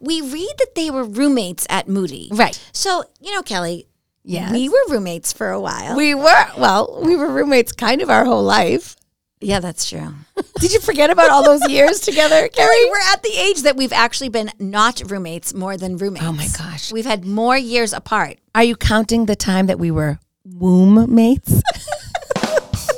[0.00, 2.28] we read that they were roommates at Moody.
[2.32, 2.60] Right.
[2.72, 3.86] So, you know, Kelly,
[4.22, 4.52] Yes.
[4.52, 5.96] we were roommates for a while.
[5.96, 8.94] We were well, we were roommates kind of our whole life.
[9.40, 10.12] Yeah, that's true.
[10.60, 12.90] Did you forget about all those years together, Carrie?
[12.90, 16.26] We're at the age that we've actually been not roommates more than roommates.
[16.26, 16.92] Oh my gosh.
[16.92, 18.38] We've had more years apart.
[18.54, 21.62] Are you counting the time that we were womb mates?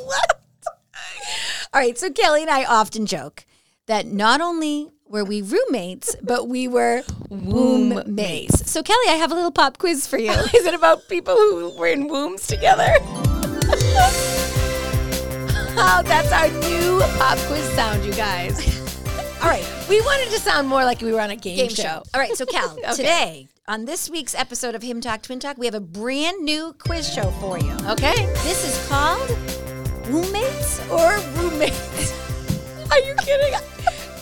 [0.05, 0.41] What?
[1.73, 3.45] All right, so Kelly and I often joke
[3.87, 8.71] that not only were we roommates, but we were womb mates.
[8.71, 10.31] So Kelly, I have a little pop quiz for you.
[10.31, 12.93] Is it about people who were in wombs together?
[15.75, 18.59] Oh, that's our new pop quiz sound, you guys.
[19.43, 21.83] All right, we wanted to sound more like we were on a game, Game show.
[21.83, 22.03] show.
[22.15, 22.95] All right, so Cal, Okay.
[22.95, 26.75] today on this week's episode of Hymn Talk Twin Talk, we have a brand new
[26.79, 27.73] quiz show for you.
[27.89, 28.27] Okay.
[28.45, 29.29] This is called
[30.09, 32.13] Roommates or Wombmates.
[32.91, 33.55] Are you kidding?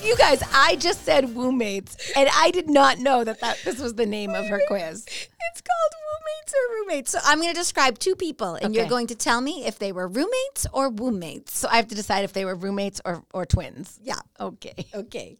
[0.02, 3.78] You guys, I just said womb mates, and I did not know that, that this
[3.78, 5.04] was the name of her quiz.
[5.06, 7.08] It's called roommates or wombmates.
[7.08, 9.92] So I'm going to describe two people, and you're going to tell me if they
[9.92, 11.50] were roommates or wombmates.
[11.50, 13.98] So I have to decide if they were roommates or, or twins.
[14.02, 14.20] Yeah.
[14.40, 14.86] Okay.
[14.94, 15.36] Okay.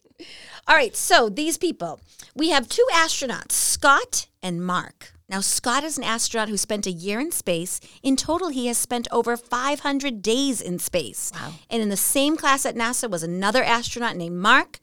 [0.69, 0.95] All right.
[0.95, 2.01] So these people,
[2.35, 5.15] we have two astronauts, Scott and Mark.
[5.31, 7.79] Now, Scott is an astronaut who spent a year in space.
[8.03, 11.31] In total, he has spent over 500 days in space.
[11.33, 11.53] Wow.
[11.71, 14.81] And in the same class at NASA was another astronaut named Mark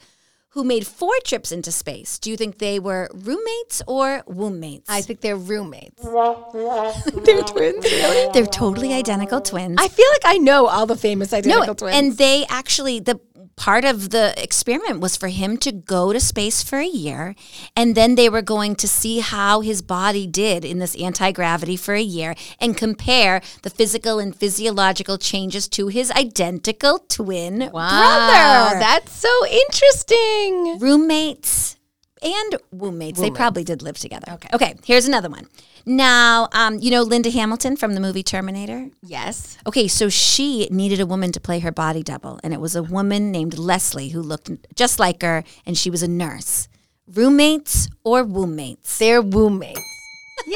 [0.52, 2.18] who made four trips into space.
[2.18, 4.86] Do you think they were roommates or wombmates?
[4.88, 6.02] I think they're roommates.
[6.02, 8.32] they're twins, really?
[8.32, 9.76] They're totally identical twins.
[9.78, 11.96] I feel like I know all the famous identical no, twins.
[11.96, 13.20] and they actually the
[13.58, 17.36] part of the experiment was for him to go to space for a year,
[17.76, 21.76] and then they were going to see how his body did in this anti gravity
[21.76, 28.80] for a year and compare the physical and physiological changes to his identical twin brother.
[28.80, 30.80] That's so interesting.
[30.80, 31.77] roommates
[32.22, 33.20] and roommates.
[33.20, 34.32] They probably did live together.
[34.34, 34.50] Okay.
[34.54, 34.76] Okay.
[34.86, 35.48] Here's another one.
[35.86, 38.90] Now, um, you know Linda Hamilton from the movie Terminator.
[39.02, 39.58] Yes.
[39.66, 42.84] Okay, so she needed a woman to play her body double, and it was a
[42.84, 46.68] woman named Leslie who looked just like her, and she was a nurse.
[47.08, 48.98] Roommates or wombmates?
[48.98, 49.80] They're womb mates.
[50.46, 50.54] Yay.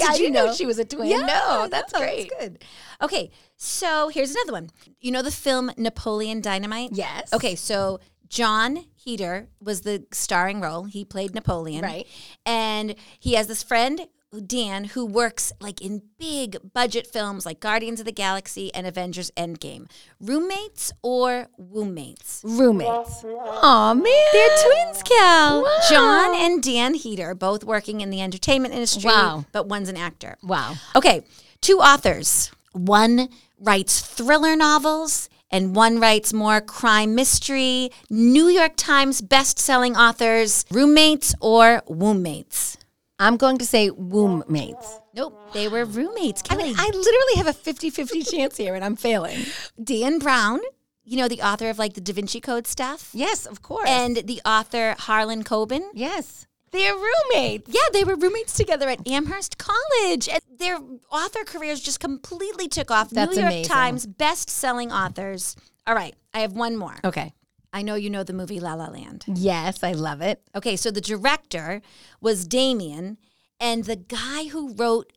[0.00, 0.46] Did I you know?
[0.46, 0.54] know?
[0.54, 1.08] she was a twin.
[1.08, 2.30] Yeah, no, that's no, great.
[2.30, 2.64] That's good.
[3.00, 4.70] Okay, so here's another one.
[5.00, 6.90] You know the film Napoleon Dynamite?
[6.92, 7.32] Yes.
[7.32, 10.84] Okay, so Jon Heder was the starring role.
[10.84, 11.82] He played Napoleon.
[11.82, 12.06] Right.
[12.44, 14.08] And he has this friend,
[14.46, 19.30] Dan, who works like in big budget films like Guardians of the Galaxy and Avengers
[19.36, 19.88] Endgame.
[20.20, 22.42] Roommates or wombmates?
[22.42, 23.24] Roommates.
[23.24, 24.04] Aw, man.
[24.32, 25.62] They're twins, Cal.
[25.62, 25.78] Wow.
[25.88, 29.10] Jon and Dan Heder, both working in the entertainment industry.
[29.10, 29.44] Wow.
[29.52, 30.36] But one's an actor.
[30.42, 30.74] Wow.
[30.96, 31.24] Okay,
[31.60, 32.50] two authors.
[32.72, 33.28] One
[33.60, 37.90] writes thriller novels, and one writes more crime mystery.
[38.10, 42.76] New York Times best-selling authors, roommates or wombmates?
[43.18, 44.98] I'm going to say womb mates.
[45.14, 46.42] Nope, they were roommates.
[46.50, 49.38] I mean, I literally have a 50 50 chance here, and I'm failing.
[49.82, 50.60] Dan Brown,
[51.04, 53.88] you know the author of like the Da Vinci Code stuff, Yes, of course.
[53.88, 55.82] and the author Harlan Coben.
[55.94, 57.70] yes, they're roommates.
[57.72, 60.28] Yeah, they were roommates together at Amherst College.
[60.28, 60.78] And their
[61.10, 63.10] author careers just completely took off.
[63.10, 63.72] That's New York amazing.
[63.72, 65.56] Times best-selling authors.
[65.86, 66.96] All right, I have one more.
[67.04, 67.32] Okay.
[67.72, 69.24] I know you know the movie La La Land.
[69.26, 70.40] Yes, I love it.
[70.54, 71.82] Okay, so the director
[72.20, 73.18] was Damien,
[73.58, 75.12] and the guy who wrote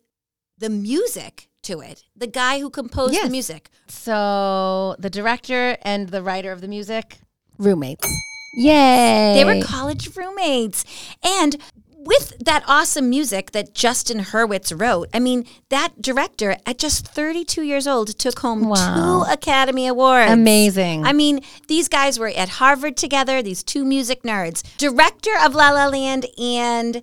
[0.58, 2.04] the music to it.
[2.16, 3.26] The guy who composed Yes.
[3.26, 3.70] the music.
[3.88, 7.20] So the director and the writer of the music,
[7.60, 8.08] roommates.
[8.58, 9.34] Yay!
[9.36, 10.84] They were college roommates.
[11.24, 11.58] And
[11.96, 17.64] with that awesome music that Justin Hurwitz wrote, I mean, that director at just 32
[17.64, 19.26] years old took home Wow.
[19.26, 20.32] two Academy Awards.
[20.32, 21.06] Amazing.
[21.06, 24.64] I mean, these guys were at Harvard together, these two music nerds.
[24.78, 27.02] Director of La La Land and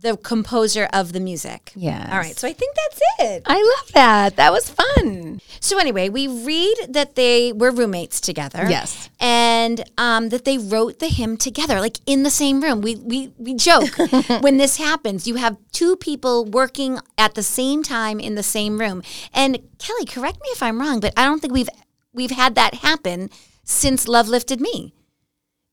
[0.00, 1.72] the composer of the music.
[1.74, 2.08] Yeah.
[2.10, 3.42] All right, so I think that's it.
[3.46, 4.36] I love that.
[4.36, 5.40] That was fun.
[5.60, 8.66] So anyway, we read that they were roommates together.
[8.68, 9.10] Yes.
[9.18, 12.80] And um, that they wrote the hymn together, like in the same room.
[12.80, 13.98] We we we joke
[14.40, 15.26] when this happens.
[15.26, 19.02] You have two people working at the same time in the same room.
[19.34, 21.70] And Kelly, correct me if I'm wrong, but I don't think we've
[22.12, 23.30] we've had that happen
[23.64, 24.94] since Love Lifted Me.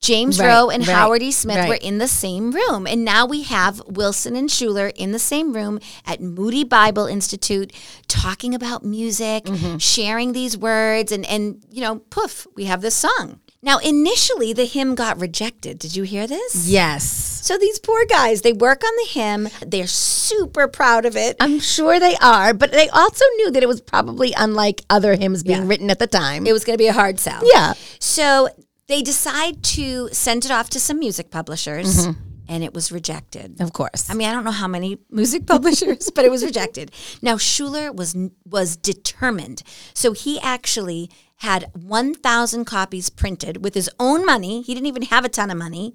[0.05, 1.31] James Right, Rowe and right, Howard E.
[1.31, 1.69] Smith right.
[1.69, 2.85] were in the same room.
[2.87, 7.73] And now we have Wilson and Schuler in the same room at Moody Bible Institute
[8.07, 9.77] talking about music, Mm-hmm.
[9.77, 13.39] sharing these words, and, and, you know, poof, we have this song.
[13.61, 15.79] Now, initially, the hymn got rejected.
[15.79, 16.67] Did you hear this?
[16.67, 17.03] Yes.
[17.43, 19.49] So these poor guys, they work on the hymn.
[19.65, 21.35] They're super proud of it.
[21.39, 25.41] I'm sure they are, but they also knew that it was probably unlike other hymns
[25.43, 25.67] being Yeah.
[25.67, 26.45] written at the time.
[26.45, 27.41] It was going to be a hard sell.
[27.53, 27.73] yeah.
[27.99, 28.49] So
[28.87, 32.19] they decide to send it off to some music publishers, Mm-hmm.
[32.47, 33.59] and it was rejected.
[33.59, 34.09] Of course.
[34.09, 36.91] I mean, I don't know how many music publishers, but it was rejected.
[37.21, 44.25] Now Schuler was was determined, so he actually had 1,000 copies printed with his own
[44.25, 44.61] money.
[44.61, 45.93] He didn't even have a ton of money,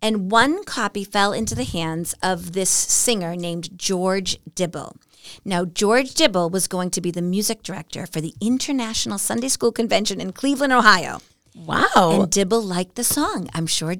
[0.00, 4.96] and one copy fell into the hands of this singer named George Dibble.
[5.44, 9.72] Now, George Dibble was going to be the music director for the International Sunday School
[9.72, 11.20] Convention in Cleveland, Ohio.
[11.66, 12.20] Wow.
[12.22, 13.48] And Dibble liked the song.
[13.54, 13.96] I'm sure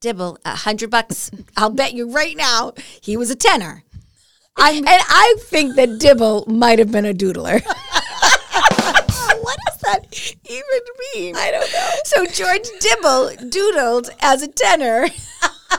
[0.00, 1.30] Dibble, a hundred bucks.
[1.56, 3.84] I'll bet you right now he was a tenor.
[4.56, 7.62] I'm, and I think that Dibble might have been a doodler.
[9.42, 10.06] what does that
[10.44, 10.80] even
[11.14, 11.36] mean?
[11.36, 11.90] I don't know.
[12.04, 15.06] So George Dibble doodled as a tenor.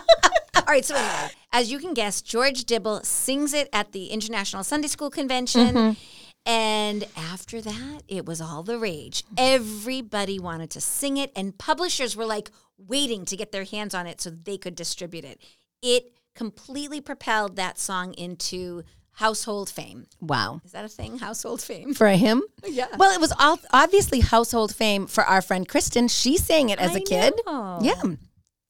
[0.55, 4.63] All right, so anyway, as you can guess, George Dibble sings it at the International
[4.63, 5.75] Sunday School Convention.
[5.75, 6.22] Mm-hmm.
[6.45, 9.23] And after that, it was all the rage.
[9.37, 14.07] Everybody wanted to sing it, and publishers were like waiting to get their hands on
[14.07, 15.39] it so they could distribute it.
[15.81, 18.83] It completely propelled that song into
[19.17, 20.07] household fame.
[20.19, 20.59] wow.
[20.65, 21.19] Is that a thing?
[21.19, 21.93] Household fame?
[21.93, 22.43] For him?
[22.67, 22.87] Yeah.
[22.97, 26.07] Well, it was all, obviously household fame for our friend Kristen.
[26.07, 27.33] She sang it as a I kid.
[27.45, 27.77] know.
[27.81, 28.01] Yeah.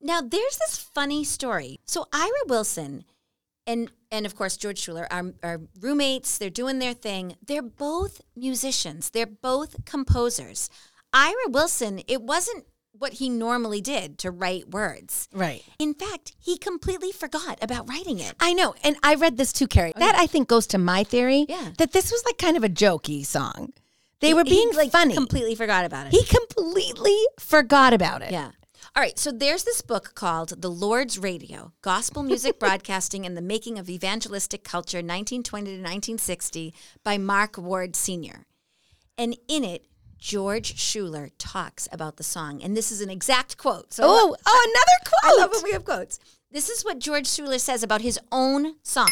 [0.02, 1.80] Now there's this funny story.
[1.86, 3.06] So Ira Wilson
[3.66, 6.38] and and of course George Schuler are, are roommates.
[6.38, 7.36] They're doing their thing.
[7.46, 9.10] They're both musicians.
[9.10, 10.70] They're both composers.
[11.14, 15.28] Ira Wilson, it wasn't what he normally did to write words.
[15.34, 15.64] Right.
[15.80, 18.34] In fact, he completely forgot about writing it.
[18.40, 18.76] I know.
[18.84, 19.94] And I read this too, Carrie.
[19.96, 21.72] Oh, that I think goes to my theory Yeah.
[21.80, 23.74] that this was like kind of a jokey song.
[24.20, 25.14] They were He, being like funny.
[25.16, 26.12] Completely forgot about it.
[26.14, 28.32] he completely forgot about it.
[28.32, 28.52] Yeah.
[28.96, 29.18] All right.
[29.18, 33.90] So there's this book called The Lord's Radio Gospel Music Broadcasting and the Making of
[33.90, 38.46] Evangelistic Culture, 1920 to 1960, by Mark Ward Sr.
[39.18, 39.86] And in it,
[40.20, 42.62] George Schuler talks about the song.
[42.62, 43.94] And this is an exact quote.
[43.94, 45.34] So Oh, oh, another quote.
[45.34, 46.20] I love when we have quotes.
[46.52, 49.10] This is what George Schuler says about his own song.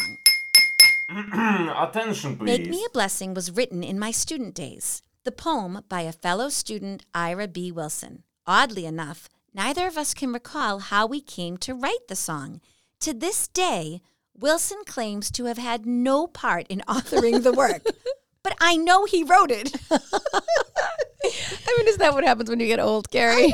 [1.10, 2.46] Attention, please.
[2.46, 5.02] Make Me a Blessing was written in my student days.
[5.24, 7.72] The poem by a fellow student, Ira B.
[7.72, 8.22] Wilson.
[8.46, 12.60] Oddly enough, neither of us can recall how we came to write the song.
[13.00, 14.00] To this day,
[14.34, 17.82] Wilson claims to have had no part in authoring the work.
[18.42, 19.74] but I know he wrote it.
[19.90, 23.52] I mean, is that what happens when you get old, Carrie?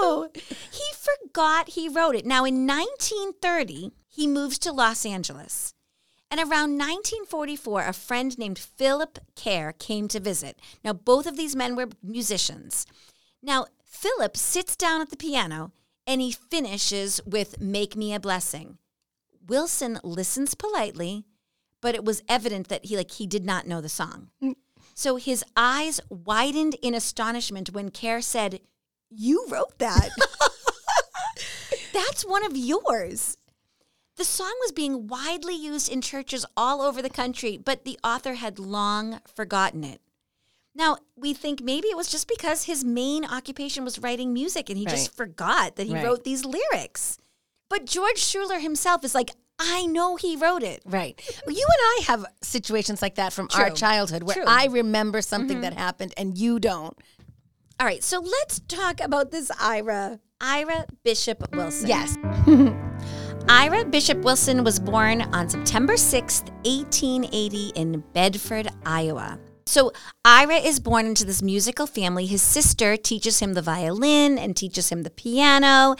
[0.00, 0.28] no.
[0.34, 2.26] He forgot he wrote it.
[2.26, 5.74] Now, in 1930, he moves to Los Angeles.
[6.30, 10.58] And around 1944, a friend named Philip Kerr came to visit.
[10.82, 12.86] Now, both of these men were musicians.
[13.42, 15.70] Now, Philip sits down at the piano
[16.06, 18.78] and he finishes with Make Me a Blessing.
[19.46, 21.24] Wilson listens politely,
[21.80, 24.30] but it was evident that he like he did not know the song.
[24.42, 24.56] Mm.
[24.94, 28.60] So his eyes widened in astonishment when Kerr said,
[29.10, 30.08] You wrote that.
[31.92, 33.36] That's one of yours.
[34.16, 38.34] The song was being widely used in churches all over the country, but the author
[38.34, 40.00] had long forgotten it.
[40.74, 44.78] Now, we think maybe it was just because his main occupation was writing music and
[44.78, 46.04] he just forgot that he Right.
[46.04, 47.18] wrote these lyrics.
[47.68, 50.82] But George Schuler himself is like, I know he wrote it.
[50.86, 51.20] Right.
[51.46, 54.44] You and I have situations like that from our childhood where True.
[54.44, 54.58] Mm-hmm.
[54.60, 56.96] I remember something that happened and you don't.
[57.78, 61.88] All right, so let's talk about this Ira, Ira Bishop Wilson.
[61.88, 62.16] Yes.
[63.48, 69.38] Ira Bishop Wilson was born on September 6th, 1880, in Bedford, Iowa.
[69.66, 69.92] So,
[70.24, 72.26] Ira is born into this musical family.
[72.26, 75.96] His sister teaches him the violin and teaches him the piano.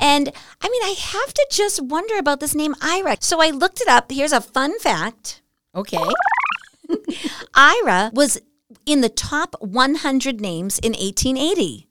[0.00, 3.16] And I mean, I have to just wonder about this name, Ira.
[3.20, 4.10] So, I looked it up.
[4.10, 5.42] Here's a fun fact
[5.74, 5.98] Okay.
[7.54, 8.40] Ira was
[8.86, 11.86] in the top 100 names in 1880.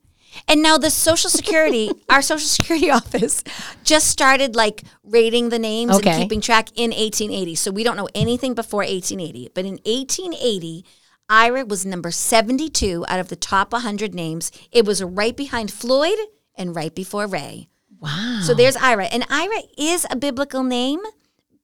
[0.48, 3.44] And now the Social Security, our Social Security office,
[3.84, 6.12] just started like rating the names Okay.
[6.12, 7.56] and keeping track in 1880.
[7.56, 9.52] So we don't know anything before 1880.
[9.54, 10.86] But in 1880,
[11.30, 14.52] Ira was number 72 out of the top 100 names.
[14.72, 16.18] It was right behind Floyd
[16.56, 17.70] and right before Ray.
[18.00, 18.42] Wow.
[18.44, 19.06] So there's Ira.
[19.06, 21.02] And Ira is a biblical name,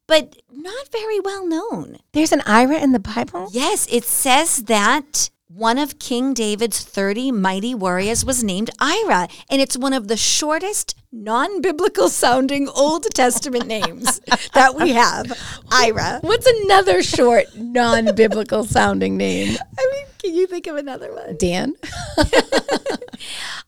[0.08, 1.98] but not very well known.
[2.12, 3.50] There's an Ira in the Bible?
[3.52, 9.62] Yes, it says that one of King David's 30 mighty warriors was named Ira, and
[9.62, 14.20] it's one of the shortest non biblical sounding Old Testament names
[14.54, 15.32] that we have.
[15.72, 16.20] Ira.
[16.22, 19.58] What's another short, non biblical sounding name?
[19.80, 21.38] I mean, can you think of another one?
[21.38, 21.74] Dan?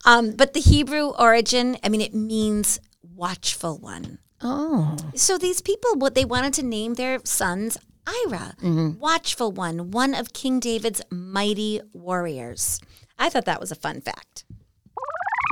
[0.05, 4.19] Um, but the Hebrew origin, I mean, it means watchful one.
[4.41, 4.95] Oh.
[5.15, 8.99] So these people, what they wanted to name their sons Ira, mm-hmm.
[8.99, 12.79] watchful one, one of King David's mighty warriors.
[13.19, 14.45] I thought that was a fun fact.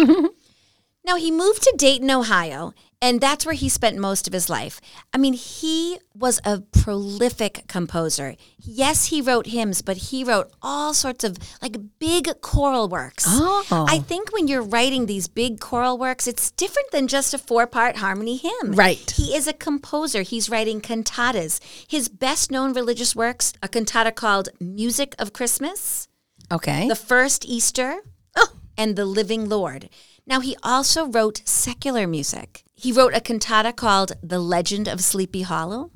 [1.04, 2.72] now he moved to Dayton, Ohio,
[3.04, 4.80] and that's where he spent most of his life.
[5.12, 8.34] I mean, he was a prolific composer.
[8.58, 13.24] Yes, he wrote hymns, but he wrote all sorts of like big choral works.
[13.28, 13.86] Oh.
[13.88, 17.66] I think when you're writing these big choral works, it's different than just a four
[17.66, 18.72] part harmony hymn.
[18.72, 19.10] Right.
[19.10, 20.22] He is a composer.
[20.22, 21.60] He's writing cantatas.
[21.86, 26.08] His best known religious works, a cantata called Music of Christmas,
[26.52, 26.88] Okay.
[26.88, 28.00] The First Easter,
[28.36, 28.48] Oh.
[28.76, 29.88] and The Living Lord.
[30.26, 32.64] Now, he also wrote secular music.
[32.74, 35.90] He wrote a cantata called The Legend of Sleepy Hollow,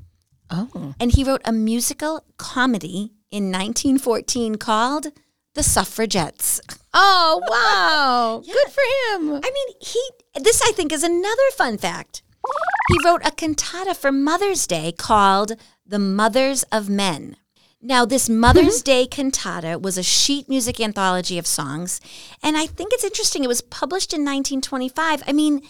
[0.49, 0.93] oh.
[0.99, 5.07] and he wrote a musical comedy in 1914 called
[5.55, 6.61] The Suffragettes.
[6.93, 8.41] Oh, wow.
[8.45, 9.41] Good for him.
[9.43, 10.01] I mean, he.
[10.39, 12.21] This I think is another fun fact.
[12.89, 15.53] He wrote a cantata for Mother's Day called
[15.85, 17.35] "The Mothers of Men."
[17.81, 18.83] Now, this Mother's mm-hmm.
[18.83, 22.01] Day cantata was a sheet music anthology of songs,
[22.43, 23.43] and I think it's interesting.
[23.43, 25.23] It was published in 1925.
[25.27, 25.61] I mean.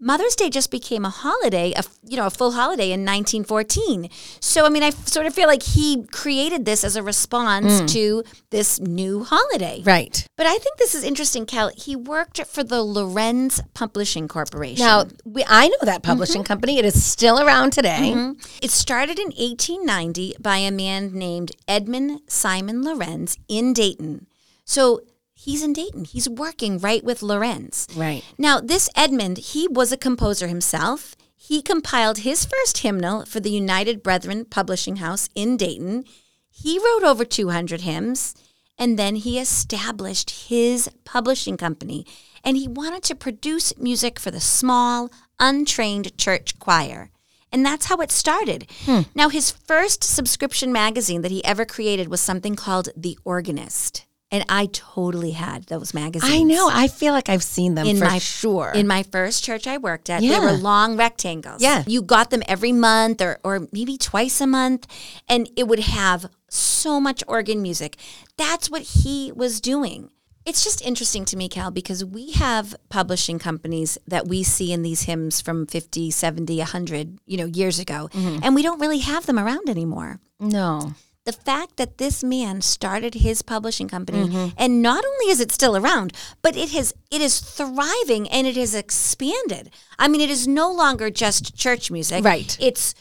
[0.00, 4.08] Mother's Day just became a holiday, a, you know, a full holiday in 1914.
[4.40, 7.92] So, I mean, I sort of feel like he created this as a response mm.
[7.92, 9.82] to this new holiday.
[9.84, 10.26] Right.
[10.36, 11.70] But I think this is interesting, Cal.
[11.76, 14.84] He worked for the Lorenz Publishing Corporation.
[14.84, 16.46] Now, we, I know that publishing mm-hmm.
[16.46, 16.78] company.
[16.78, 18.12] It is still around today.
[18.14, 18.40] Mm-hmm.
[18.62, 24.26] it started in 1890 by a man named Edmund Simon Lorenz in Dayton.
[24.64, 25.00] So
[25.38, 26.04] he's in Dayton.
[26.04, 27.86] He's working right with Lorenz.
[27.94, 28.24] Right.
[28.36, 31.14] Now, this Edmund, he was a composer himself.
[31.36, 36.04] He compiled his first hymnal for the United Brethren Publishing House in Dayton.
[36.50, 38.34] He wrote over 200 hymns,
[38.76, 42.04] and then he established his publishing company.
[42.42, 47.10] And he wanted to produce music for the small, untrained church choir.
[47.52, 48.66] And that's how it started.
[48.84, 49.02] Hmm.
[49.14, 54.04] Now, his first subscription magazine that he ever created was something called The Organist.
[54.30, 56.68] And I totally had those magazines I know.
[56.70, 58.72] I feel like I've seen them in for my sure.
[58.74, 61.62] In my first church I worked at, they were long rectangles.
[61.62, 61.82] Yeah.
[61.86, 64.86] you got them every month or or maybe twice a month,
[65.28, 67.96] and it would have so much organ music.
[68.36, 70.10] That's what he was doing.
[70.44, 74.80] It's just interesting to me, Cal, because we have publishing companies that we see in
[74.82, 78.40] these hymns from 50, 70, 100, you know, years ago, Mm-hmm.
[78.42, 80.92] and we don't really have them around anymore no.
[81.28, 84.46] The fact that this man started his publishing company Mm-hmm.
[84.62, 86.08] and not only is it still around
[86.46, 89.64] but it has it is thriving and it has expanded
[89.98, 92.56] i mean it is no longer just church music Right.
[92.68, 92.94] it's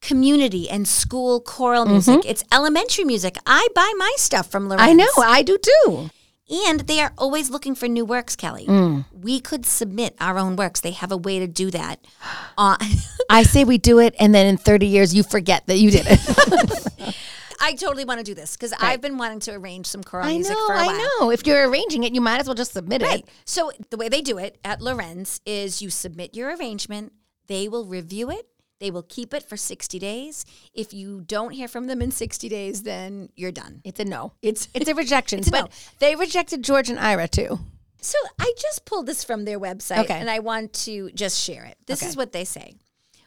[0.00, 4.82] community and school choral music it's elementary music i buy my stuff from Lorenz.
[4.90, 5.00] Mm-hmm.
[5.20, 5.32] I know.
[5.38, 6.10] I do too.
[6.68, 9.04] and they are always looking for new works kelly Mm.
[9.28, 11.96] we could submit our own works they have a way to do that
[12.58, 12.76] uh,
[13.30, 16.04] I say we do it, and then in 30 years, you forget that you did
[16.06, 16.20] it.
[17.60, 20.32] i totally want to do this because i've been wanting to arrange some choral I
[20.34, 20.66] music know.
[20.66, 21.30] for a while I know.
[21.30, 23.20] If you're arranging it, you might as well just submit Right.
[23.20, 23.28] it.
[23.44, 27.12] So the way they do it at Lorenz is you submit your arrangement,
[27.46, 28.46] they will review it,
[28.80, 30.44] they will keep it for 60 days.
[30.72, 33.80] If you don't hear from them in 60 days, then you're done.
[33.84, 34.32] It's a no.
[34.42, 35.38] It's It's a rejection.
[35.40, 35.68] It's a but no.
[36.00, 37.58] they rejected George and Ira too.
[38.00, 40.14] So I just pulled this from their website Okay.
[40.18, 41.76] and I want to just share it.
[41.86, 42.08] This Okay.
[42.10, 42.74] is what they say.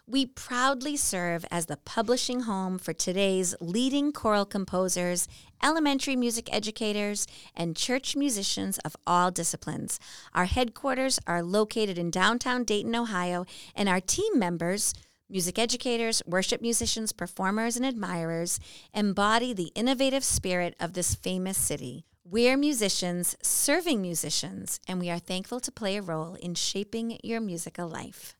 [0.10, 5.28] We proudly serve as the publishing home for today's leading choral composers,
[5.62, 9.99] elementary music educators, and church musicians of all disciplines.
[10.34, 13.45] Our headquarters are located in downtown Dayton, Ohio,
[13.76, 14.93] and our team members
[15.30, 18.62] Music educators, worship musicians, performers, and admirers
[18.93, 22.05] embody the innovative spirit of this famous city.
[22.24, 27.41] We're musicians serving musicians, and we are thankful to play a role in shaping your
[27.41, 28.36] musical life.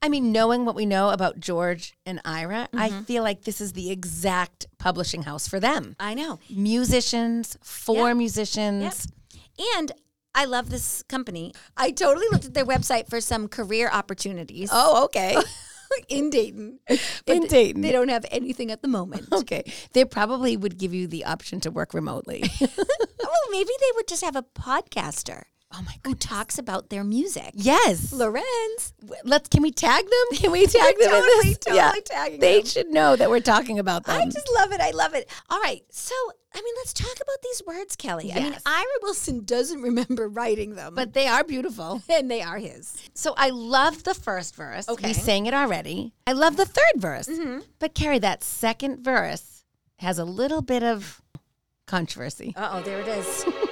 [0.00, 3.02] I mean, knowing what we know about George and Ira, I Mm-hmm.
[3.02, 5.96] feel like this is the exact publishing house for them.
[5.98, 6.38] I know.
[6.48, 8.16] Musicians, for Yep.
[8.16, 9.08] musicians.
[9.76, 9.90] And
[10.34, 11.52] I love this company.
[11.76, 15.36] I totally looked at their website for some career opportunities Oh, okay.
[16.08, 16.78] in Dayton.
[17.26, 17.82] In Dayton.
[17.82, 19.26] They don't have anything at the moment.
[19.32, 19.64] Okay.
[19.94, 22.44] They probably would give you the option to work remotely.
[22.60, 26.10] well, maybe they would just have a podcaster oh my god.
[26.10, 27.50] who talks about their music.
[27.54, 28.12] Yes.
[28.12, 28.92] Lorenz.
[29.24, 30.38] Let's can we tag them?
[30.38, 31.58] Can we tag them in this?
[31.58, 32.66] totally tagging They them.
[32.66, 34.20] should know that we're talking about them.
[34.20, 34.80] I just love it.
[34.80, 35.28] I love it.
[35.50, 35.82] All right.
[35.90, 36.14] So,
[36.54, 38.32] I mean, let's talk about these words, Kelly.
[38.32, 38.62] I mean, Yes.
[38.64, 42.02] Ira Wilson doesn't remember writing them, but they are beautiful.
[42.08, 42.96] and they are his.
[43.14, 44.88] So I love the first verse.
[44.88, 45.08] Okay.
[45.08, 46.14] We sang it already.
[46.26, 47.28] I love the third verse.
[47.78, 49.64] But Carrie, that second verse
[49.96, 51.20] has a little bit of
[51.86, 52.54] controversy.
[52.56, 53.44] Uh oh, there it is.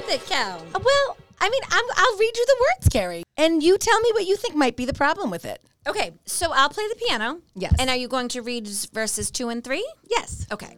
[0.00, 0.64] With it, Cal?
[0.74, 4.26] Well, I mean, I'm, I'll read you the words, Carrie, and you tell me what
[4.26, 5.60] you think might be the problem with it.
[5.88, 7.40] Okay, so I'll play the piano.
[7.56, 7.74] Yes.
[7.80, 9.84] And are you going to read verses two and three?
[10.08, 10.46] Yes.
[10.52, 10.76] Okay.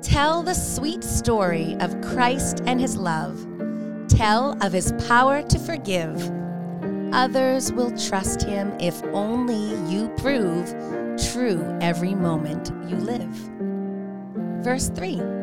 [0.00, 3.46] Tell the sweet story of Christ and his love.
[4.08, 6.16] Tell of his power to forgive.
[7.12, 10.70] Others will trust him if only you prove
[11.32, 13.28] true every moment you live.
[14.64, 15.39] Verse 3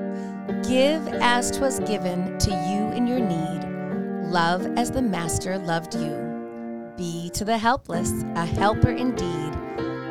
[0.63, 4.31] Give as 'twas given to you in your need.
[4.31, 6.93] Love as the Master loved you.
[6.97, 9.53] Be to the helpless a helper indeed.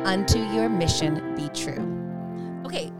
[0.05, 1.83] Unto your mission be true.
[2.65, 2.91] Okay.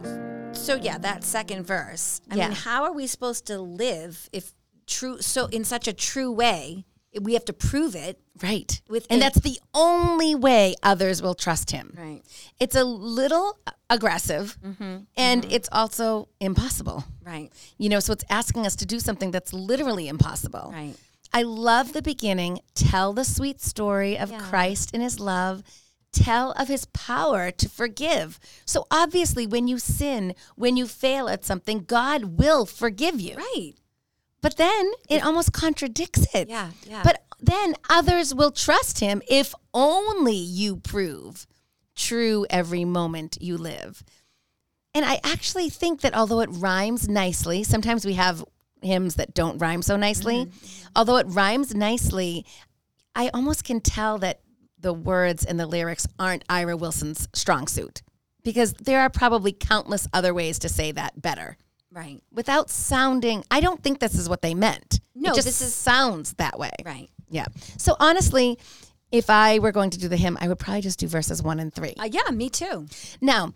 [0.52, 2.20] So yeah, that second verse.
[2.30, 2.48] I Yeah.
[2.48, 4.54] mean, how are we supposed to live if
[4.86, 6.84] true so in such a true way?
[7.20, 8.20] We have to prove it.
[8.42, 8.80] Right.
[8.88, 11.94] With and a- that's the only way others will trust him.
[11.96, 12.22] Right.
[12.60, 13.58] It's a little
[13.90, 14.98] aggressive mm-hmm.
[15.16, 15.50] and mm-hmm.
[15.50, 17.04] it's also impossible.
[17.24, 17.50] Right.
[17.78, 20.70] You know, so it's asking us to do something that's literally impossible.
[20.72, 20.94] Right.
[21.32, 22.60] I love the beginning.
[22.74, 24.40] Tell the sweet story of Yeah.
[24.40, 25.62] Christ and his love.
[26.12, 28.40] Tell of his power to forgive.
[28.64, 33.36] So obviously, when you sin, when you fail at something, God will forgive you.
[33.36, 33.74] Right.
[34.40, 36.48] But then it almost contradicts it.
[36.48, 37.02] Yeah, yeah.
[37.02, 41.46] But then others will trust him if only you prove
[41.96, 44.02] true every moment you live.
[44.94, 48.44] And I actually think that although it rhymes nicely, sometimes we have
[48.82, 50.46] hymns that don't rhyme so nicely.
[50.46, 50.86] Mm-hmm.
[50.96, 52.46] Although it rhymes nicely,
[53.14, 54.40] I almost can tell that
[54.78, 58.02] the words and the lyrics aren't Ira Wilson's strong suit
[58.44, 61.56] because there are probably countless other ways to say that better
[61.90, 62.20] Right.
[62.32, 65.00] without sounding I don't think this is what they meant.
[65.14, 66.70] No, it just this is- sounds that way.
[66.84, 67.08] Right.
[67.30, 67.46] Yeah.
[67.76, 68.58] So honestly,
[69.10, 71.60] if I were going to do the hymn, I would probably just do verses 1
[71.60, 71.94] and 3.
[71.98, 72.86] Uh, yeah, me too.
[73.22, 73.52] Now,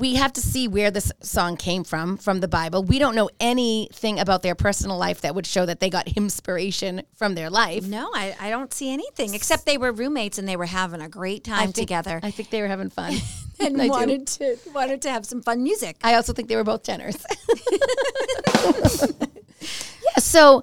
[0.00, 2.82] we have to see where this song came from from the Bible.
[2.82, 7.02] We don't know anything about their personal life that would show that they got inspiration
[7.14, 7.86] from their life.
[7.86, 11.08] No, I, I don't see anything except they were roommates and they were having a
[11.08, 13.14] great time I think- together I think they were having fun.
[13.60, 13.88] and do.
[13.88, 15.96] wanted to wanted to have some fun music.
[16.02, 17.16] I also think they were both tenors.
[19.60, 20.62] yeah, so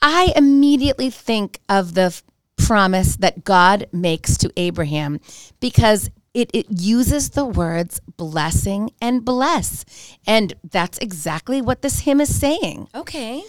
[0.00, 2.20] I immediately think of the
[2.56, 5.20] promise that God makes to Abraham
[5.60, 9.84] because it, it uses the words blessing and bless.
[10.26, 12.88] And that's exactly what this hymn is saying.
[12.94, 13.42] Okay.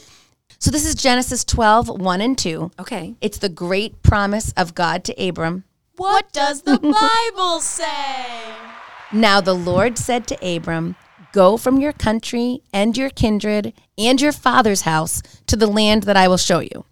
[0.59, 2.71] So this is Genesis 12, 1 and 2.
[2.79, 3.15] Okay.
[3.21, 5.63] It's the great promise of God to Abram.
[5.95, 6.79] What does the
[7.35, 8.53] Bible say?
[9.11, 10.95] Now the Lord said to Abram,
[11.31, 16.17] Go from your country and your kindred and your father's house to the land that
[16.17, 16.85] I will show you.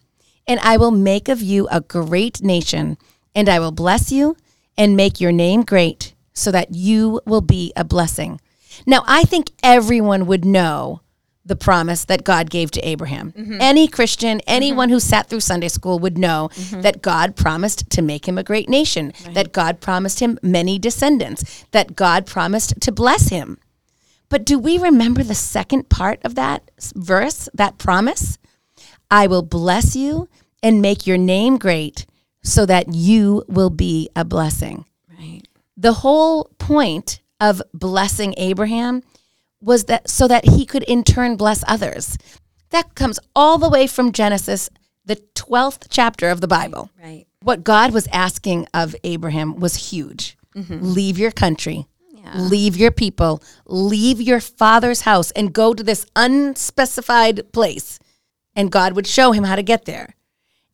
[0.47, 2.97] And I will make of you a great nation,
[3.35, 4.35] and I will bless you
[4.77, 8.39] and make your name great, so that you will be a blessing.
[8.85, 11.01] Now, I think everyone would know
[11.43, 13.31] the promise that God gave to Abraham.
[13.31, 13.57] Mm-hmm.
[13.59, 14.49] Any Christian, mm-hmm.
[14.49, 16.81] anyone who sat through Sunday school would know mm-hmm.
[16.81, 21.65] that God promised to make him a great nation, that God promised him many descendants,
[21.71, 23.57] that God promised to bless him.
[24.29, 28.37] But do we remember the second part of that verse, that promise?
[29.09, 30.29] I will bless you
[30.63, 32.05] and make your name great
[32.43, 34.85] so that you will be a blessing.
[35.17, 35.41] Right.
[35.77, 39.03] The whole point of blessing Abraham
[39.61, 42.17] was that so that he could in turn bless others.
[42.69, 44.69] That comes all the way from Genesis,
[45.05, 46.89] the 12th chapter of the Bible.
[47.01, 47.25] Right.
[47.41, 50.37] What God was asking of Abraham was huge.
[50.55, 50.79] Mm-hmm.
[50.81, 52.37] Leave your country, yeah.
[52.37, 57.99] leave your people, leave your father's house, and go to this unspecified place.
[58.55, 60.15] And God would show him how to get there.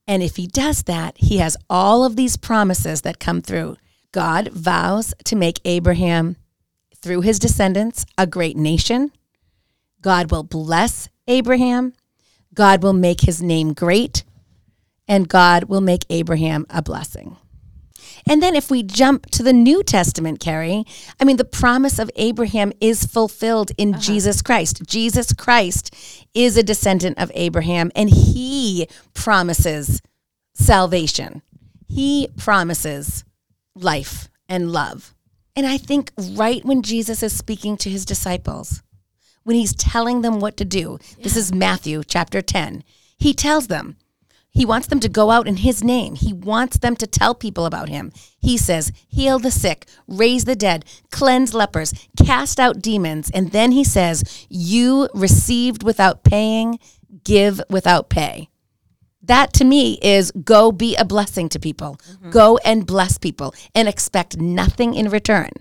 [0.07, 3.77] And if he does that, he has all of these promises that come through
[4.13, 6.37] God vows to make Abraham,
[6.95, 9.11] through his descendants, a great nation.
[10.01, 11.93] God will bless Abraham.
[12.53, 14.23] God will make his name great.
[15.07, 17.37] And God will make Abraham a blessing.
[18.29, 20.85] And then if we jump to the New Testament, Carrie,
[21.19, 24.01] I mean, the promise of Abraham is fulfilled in uh-huh.
[24.01, 24.83] Jesus Christ.
[24.85, 25.95] Jesus Christ
[26.33, 30.01] is a descendant of Abraham, and he promises
[30.53, 31.41] salvation.
[31.87, 33.23] He promises
[33.75, 35.13] life and love.
[35.55, 38.83] And I think right when Jesus is speaking to his disciples,
[39.43, 42.83] when he's telling them what to do, this is Matthew chapter 10,
[43.17, 43.97] he tells them,
[44.57, 46.15] he wants them to go out in his name.
[46.15, 48.11] He wants them to tell people about him.
[48.39, 51.93] He says, heal the sick, raise the dead, cleanse lepers,
[52.25, 53.29] cast out demons.
[53.29, 56.79] And then he says, you received without paying,
[57.23, 58.49] give without pay.
[59.21, 61.97] That to me is go be a blessing to people.
[62.09, 62.31] Mm-hmm.
[62.31, 65.51] Go and bless people and expect nothing in return.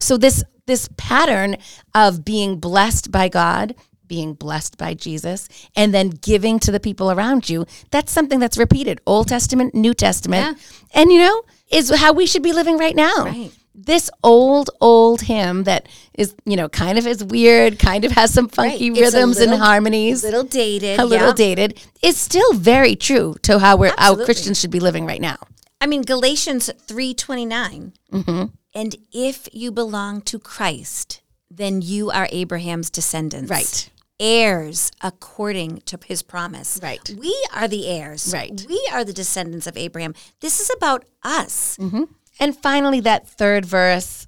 [0.00, 1.56] So this this pattern
[1.94, 3.74] of being blessed by God,
[4.08, 8.58] being blessed by Jesus, and then giving to the people around you, that's something that's
[8.58, 10.58] repeated Old Testament, New Testament.
[10.94, 13.24] And you know, is how we should be living right now.
[13.24, 13.52] Right.
[13.80, 18.34] This old, old hymn that is, you know, kind of is weird, kind of has
[18.34, 19.00] some funky Right.
[19.00, 20.24] Rhythms and harmonies.
[20.24, 20.98] A little dated.
[20.98, 21.34] a little yeah.
[21.34, 25.36] dated is still very true to how we're how Christians should be living right now.
[25.80, 28.88] I mean, Galatians three And Mm-hmm.
[29.12, 33.50] if you belong to Christ, then you are Abraham's descendants.
[33.50, 33.90] Right.
[34.20, 36.80] Heirs according to his promise.
[36.82, 37.14] Right.
[37.18, 38.32] We are the heirs.
[38.32, 38.64] Right.
[38.68, 40.14] We are the descendants of Abraham.
[40.40, 41.76] This is about us.
[41.76, 42.04] Mm-hmm.
[42.40, 44.26] And finally, that third verse,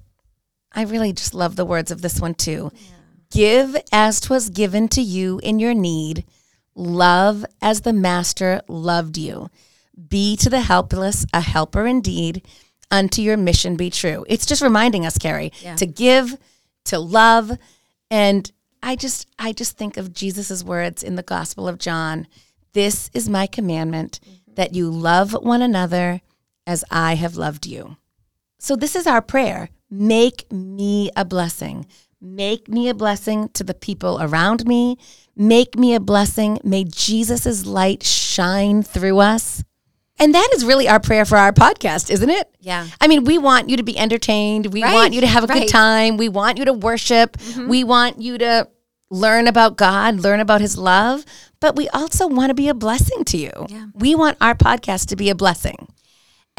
[0.71, 2.71] I really just love the words of this one too.
[3.31, 6.25] Give as 'twas given to you in your need,
[6.75, 9.49] love as the Master loved you.
[10.09, 12.45] Be to the helpless a helper indeed,
[12.89, 14.25] unto your mission be true.
[14.27, 16.37] It's just reminding us, Carrie, to give,
[16.85, 17.57] to love,
[18.09, 18.51] and
[18.83, 22.27] I just I just think of Jesus' words in the Gospel of John.
[22.73, 24.53] This is my commandment mm-hmm.
[24.55, 26.21] that you love one another
[26.65, 27.97] as I have loved you.
[28.59, 29.69] So this is our prayer.
[29.89, 31.85] Make me a blessing.
[32.21, 34.97] Make me a blessing to the people around me.
[35.35, 36.59] Make me a blessing.
[36.63, 39.63] May Jesus' light shine through us.
[40.21, 42.47] And that is really our prayer for our podcast, isn't it?
[42.59, 42.87] Yeah.
[43.01, 44.67] I mean, we want you to be entertained.
[44.71, 45.61] We Right, want you to have a good right.
[45.63, 45.77] Mm-hmm.
[45.77, 46.17] time.
[46.17, 47.37] We want you to worship.
[47.57, 48.69] We want you to
[49.09, 51.25] learn about God, learn about his love,
[51.59, 53.51] but we also want to be a blessing to you.
[53.67, 53.87] Yeah.
[53.95, 55.91] We want our podcast to be a blessing.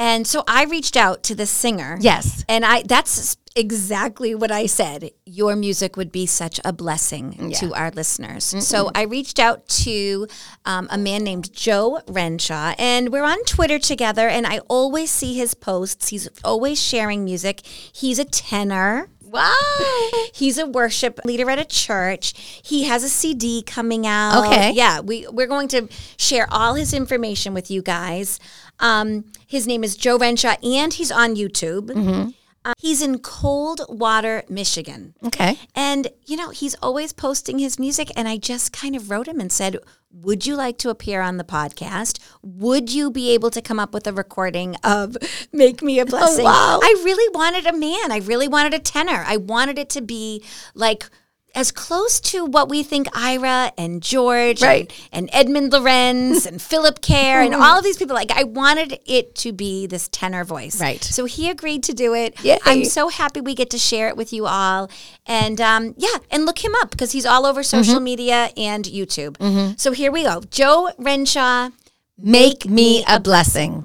[0.03, 1.97] And so I reached out to the singer.
[2.01, 2.45] Yes.
[2.49, 5.13] And I that's exactly what I said.
[5.25, 8.45] Your music would be such a blessing to our listeners.
[8.67, 10.27] So I reached out to
[10.65, 14.27] um, a man named Joe Renshaw, and we're on Twitter together.
[14.27, 16.09] And I always see his posts.
[16.09, 17.65] He's always sharing music.
[17.65, 19.09] He's a tenor.
[19.33, 19.55] Wow.
[20.35, 22.35] He's a worship leader at a church.
[22.63, 24.47] He has a CD coming out.
[24.47, 24.73] Okay.
[24.73, 25.89] Yeah, we we're going to
[26.19, 28.39] share all his information with you guys.
[28.83, 31.87] Um, his name is Joe Renshaw, and he's on YouTube.
[31.87, 32.31] Mm-hmm.
[32.65, 35.15] Uh, he's in Coldwater, Michigan.
[35.25, 35.59] Okay.
[35.75, 38.13] And, you know, he's always posting his music.
[38.17, 39.79] And I just kind of wrote him and said,
[40.13, 42.21] Would you like to appear on the podcast?
[42.43, 45.17] Would you be able to come up with a recording of
[45.53, 46.45] Make Me a Blessing?
[46.45, 46.79] wow.
[46.81, 48.13] I really wanted a man.
[48.13, 49.25] I really wanted a tenor.
[49.27, 51.11] I wanted it to be like,
[51.55, 54.91] as close to what we think Ira and George Right.
[55.13, 58.99] and, and Edmund Lorenz and Philip Kerr and all of these people, like I wanted
[59.07, 60.81] it to be this tenor voice.
[60.81, 61.03] Right.
[61.05, 62.43] So he agreed to do it.
[62.43, 62.59] Yay.
[62.65, 64.91] I'm so happy we get to share it with you all.
[65.27, 68.05] And um, yeah, and look him up because he's all over social Mm-hmm.
[68.05, 69.79] media and YouTube.
[69.79, 70.41] So here we go.
[70.51, 71.71] Joe Renshaw.
[72.19, 73.85] Make me a blessing.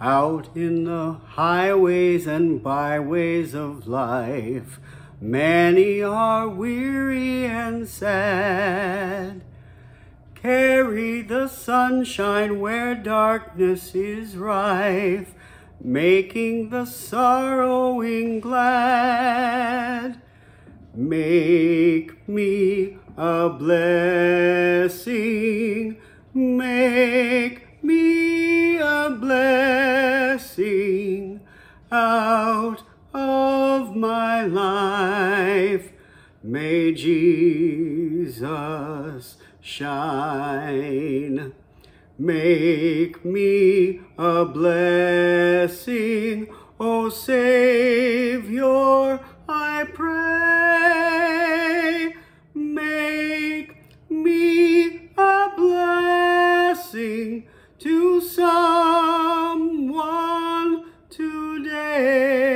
[0.00, 4.78] Out in the highways and byways of life,
[5.20, 9.42] many are weary and sad.
[10.34, 15.34] Carry the sunshine where darkness is rife,
[15.80, 20.20] making the sorrowing glad.
[20.94, 24.96] Make me a blessing.
[26.32, 30.60] Make me a blessing
[31.92, 32.82] out
[34.00, 35.92] my life.
[36.42, 38.56] May Jesus
[39.60, 41.52] shine.
[42.18, 45.78] Make me a blessing,
[46.78, 48.64] O Savior,
[49.48, 51.20] I pray.
[52.54, 53.76] Make
[54.10, 57.44] me a blessing
[57.78, 59.70] to someone
[61.08, 62.49] today.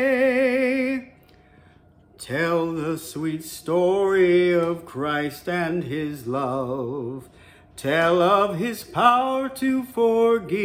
[2.27, 7.29] The sweet story of Christ and his love.
[7.77, 10.61] Tell of his power to forgive.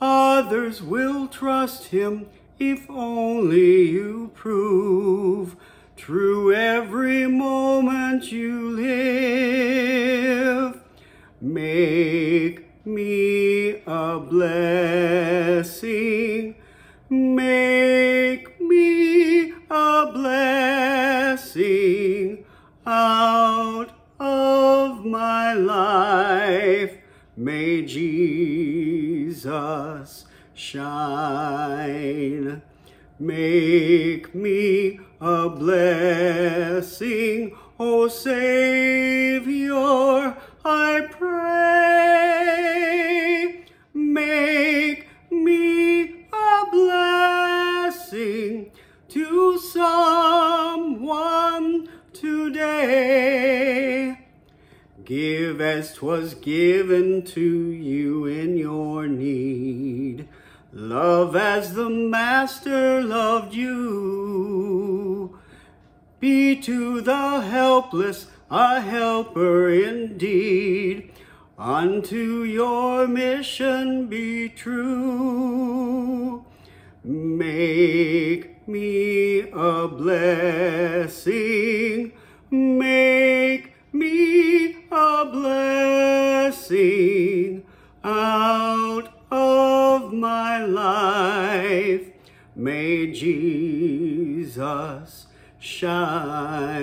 [0.00, 2.26] Others will trust him
[2.60, 5.56] if only you prove
[5.96, 8.70] true every moment you
[9.50, 10.08] live.
[11.40, 15.27] Make me a blessing.
[57.32, 60.28] To you in your need.
[60.72, 65.38] Love as the Master loved you.
[66.20, 71.12] Be to the helpless a helper indeed.
[71.58, 76.44] Unto your mission be true.
[77.02, 81.26] Make me a blessing.
[93.18, 95.26] Jesus
[95.58, 96.78] shine.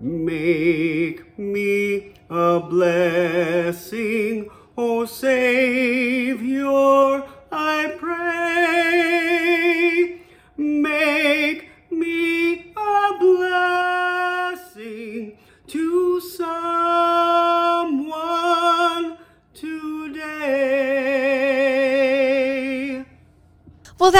[0.00, 6.85] Make me a blessing, O Savior,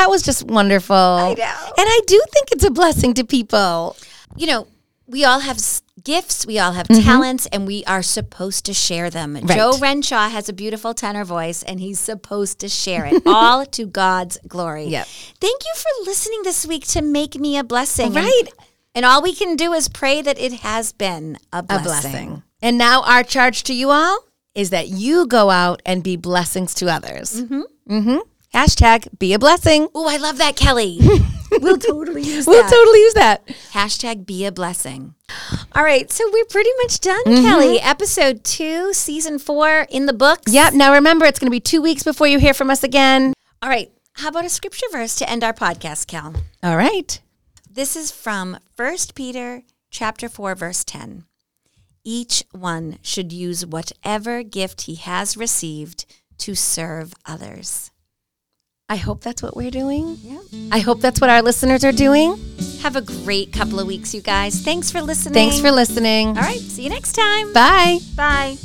[0.06, 0.94] that was just wonderful.
[0.94, 1.44] I know.
[1.78, 3.96] And I do think it's a blessing to people.
[4.36, 4.68] You know,
[5.08, 5.58] we all have
[6.04, 9.36] gifts, we all have talents, and we are supposed to share them.
[9.48, 13.84] Joe Renshaw has a beautiful tenor voice, and he's supposed to share it all to
[13.86, 14.84] God's glory.
[14.84, 15.06] Yep.
[15.40, 18.12] Thank you for listening this week to Make Me a Blessing.
[18.12, 18.42] Right.
[18.94, 21.82] And, all we can do is pray that it has been a A blessing.
[21.82, 22.42] blessing.
[22.62, 24.20] And now our charge to you all
[24.54, 27.42] is that you go out and be blessings to others.
[27.42, 27.62] Mm-hmm.
[27.90, 28.18] Mm-hmm.
[28.56, 29.88] Hashtag be a blessing.
[29.94, 30.98] Oh, I love that, Kelly.
[31.60, 32.70] we'll totally use We'll that.
[32.72, 33.46] totally use that.
[33.72, 35.14] Hashtag be a blessing.
[35.74, 37.42] All right, so we're pretty much done, Mm-hmm.
[37.44, 37.78] Kelly.
[37.80, 40.50] Episode two, season four in the books.
[40.54, 40.72] Yep.
[40.72, 43.34] Now remember, it's going to be two weeks before you hear from us again.
[43.60, 46.32] All right, how about a scripture verse to end our podcast, Cal?
[46.62, 47.20] All right.
[47.70, 51.24] This is from 1 Peter chapter 4 verse 10.
[52.04, 56.06] Each one should use whatever gift he has received
[56.38, 57.90] to serve others.
[58.88, 60.16] I hope that's what we're doing.
[60.22, 60.38] Yeah.
[60.70, 62.38] I hope that's what our listeners are doing.
[62.82, 64.60] Have a great couple of weeks, you guys.
[64.60, 65.34] Thanks for listening.
[65.34, 66.28] Thanks for listening.
[66.28, 67.52] All right, see you next time.
[67.52, 67.98] Bye.
[68.14, 68.56] Bye.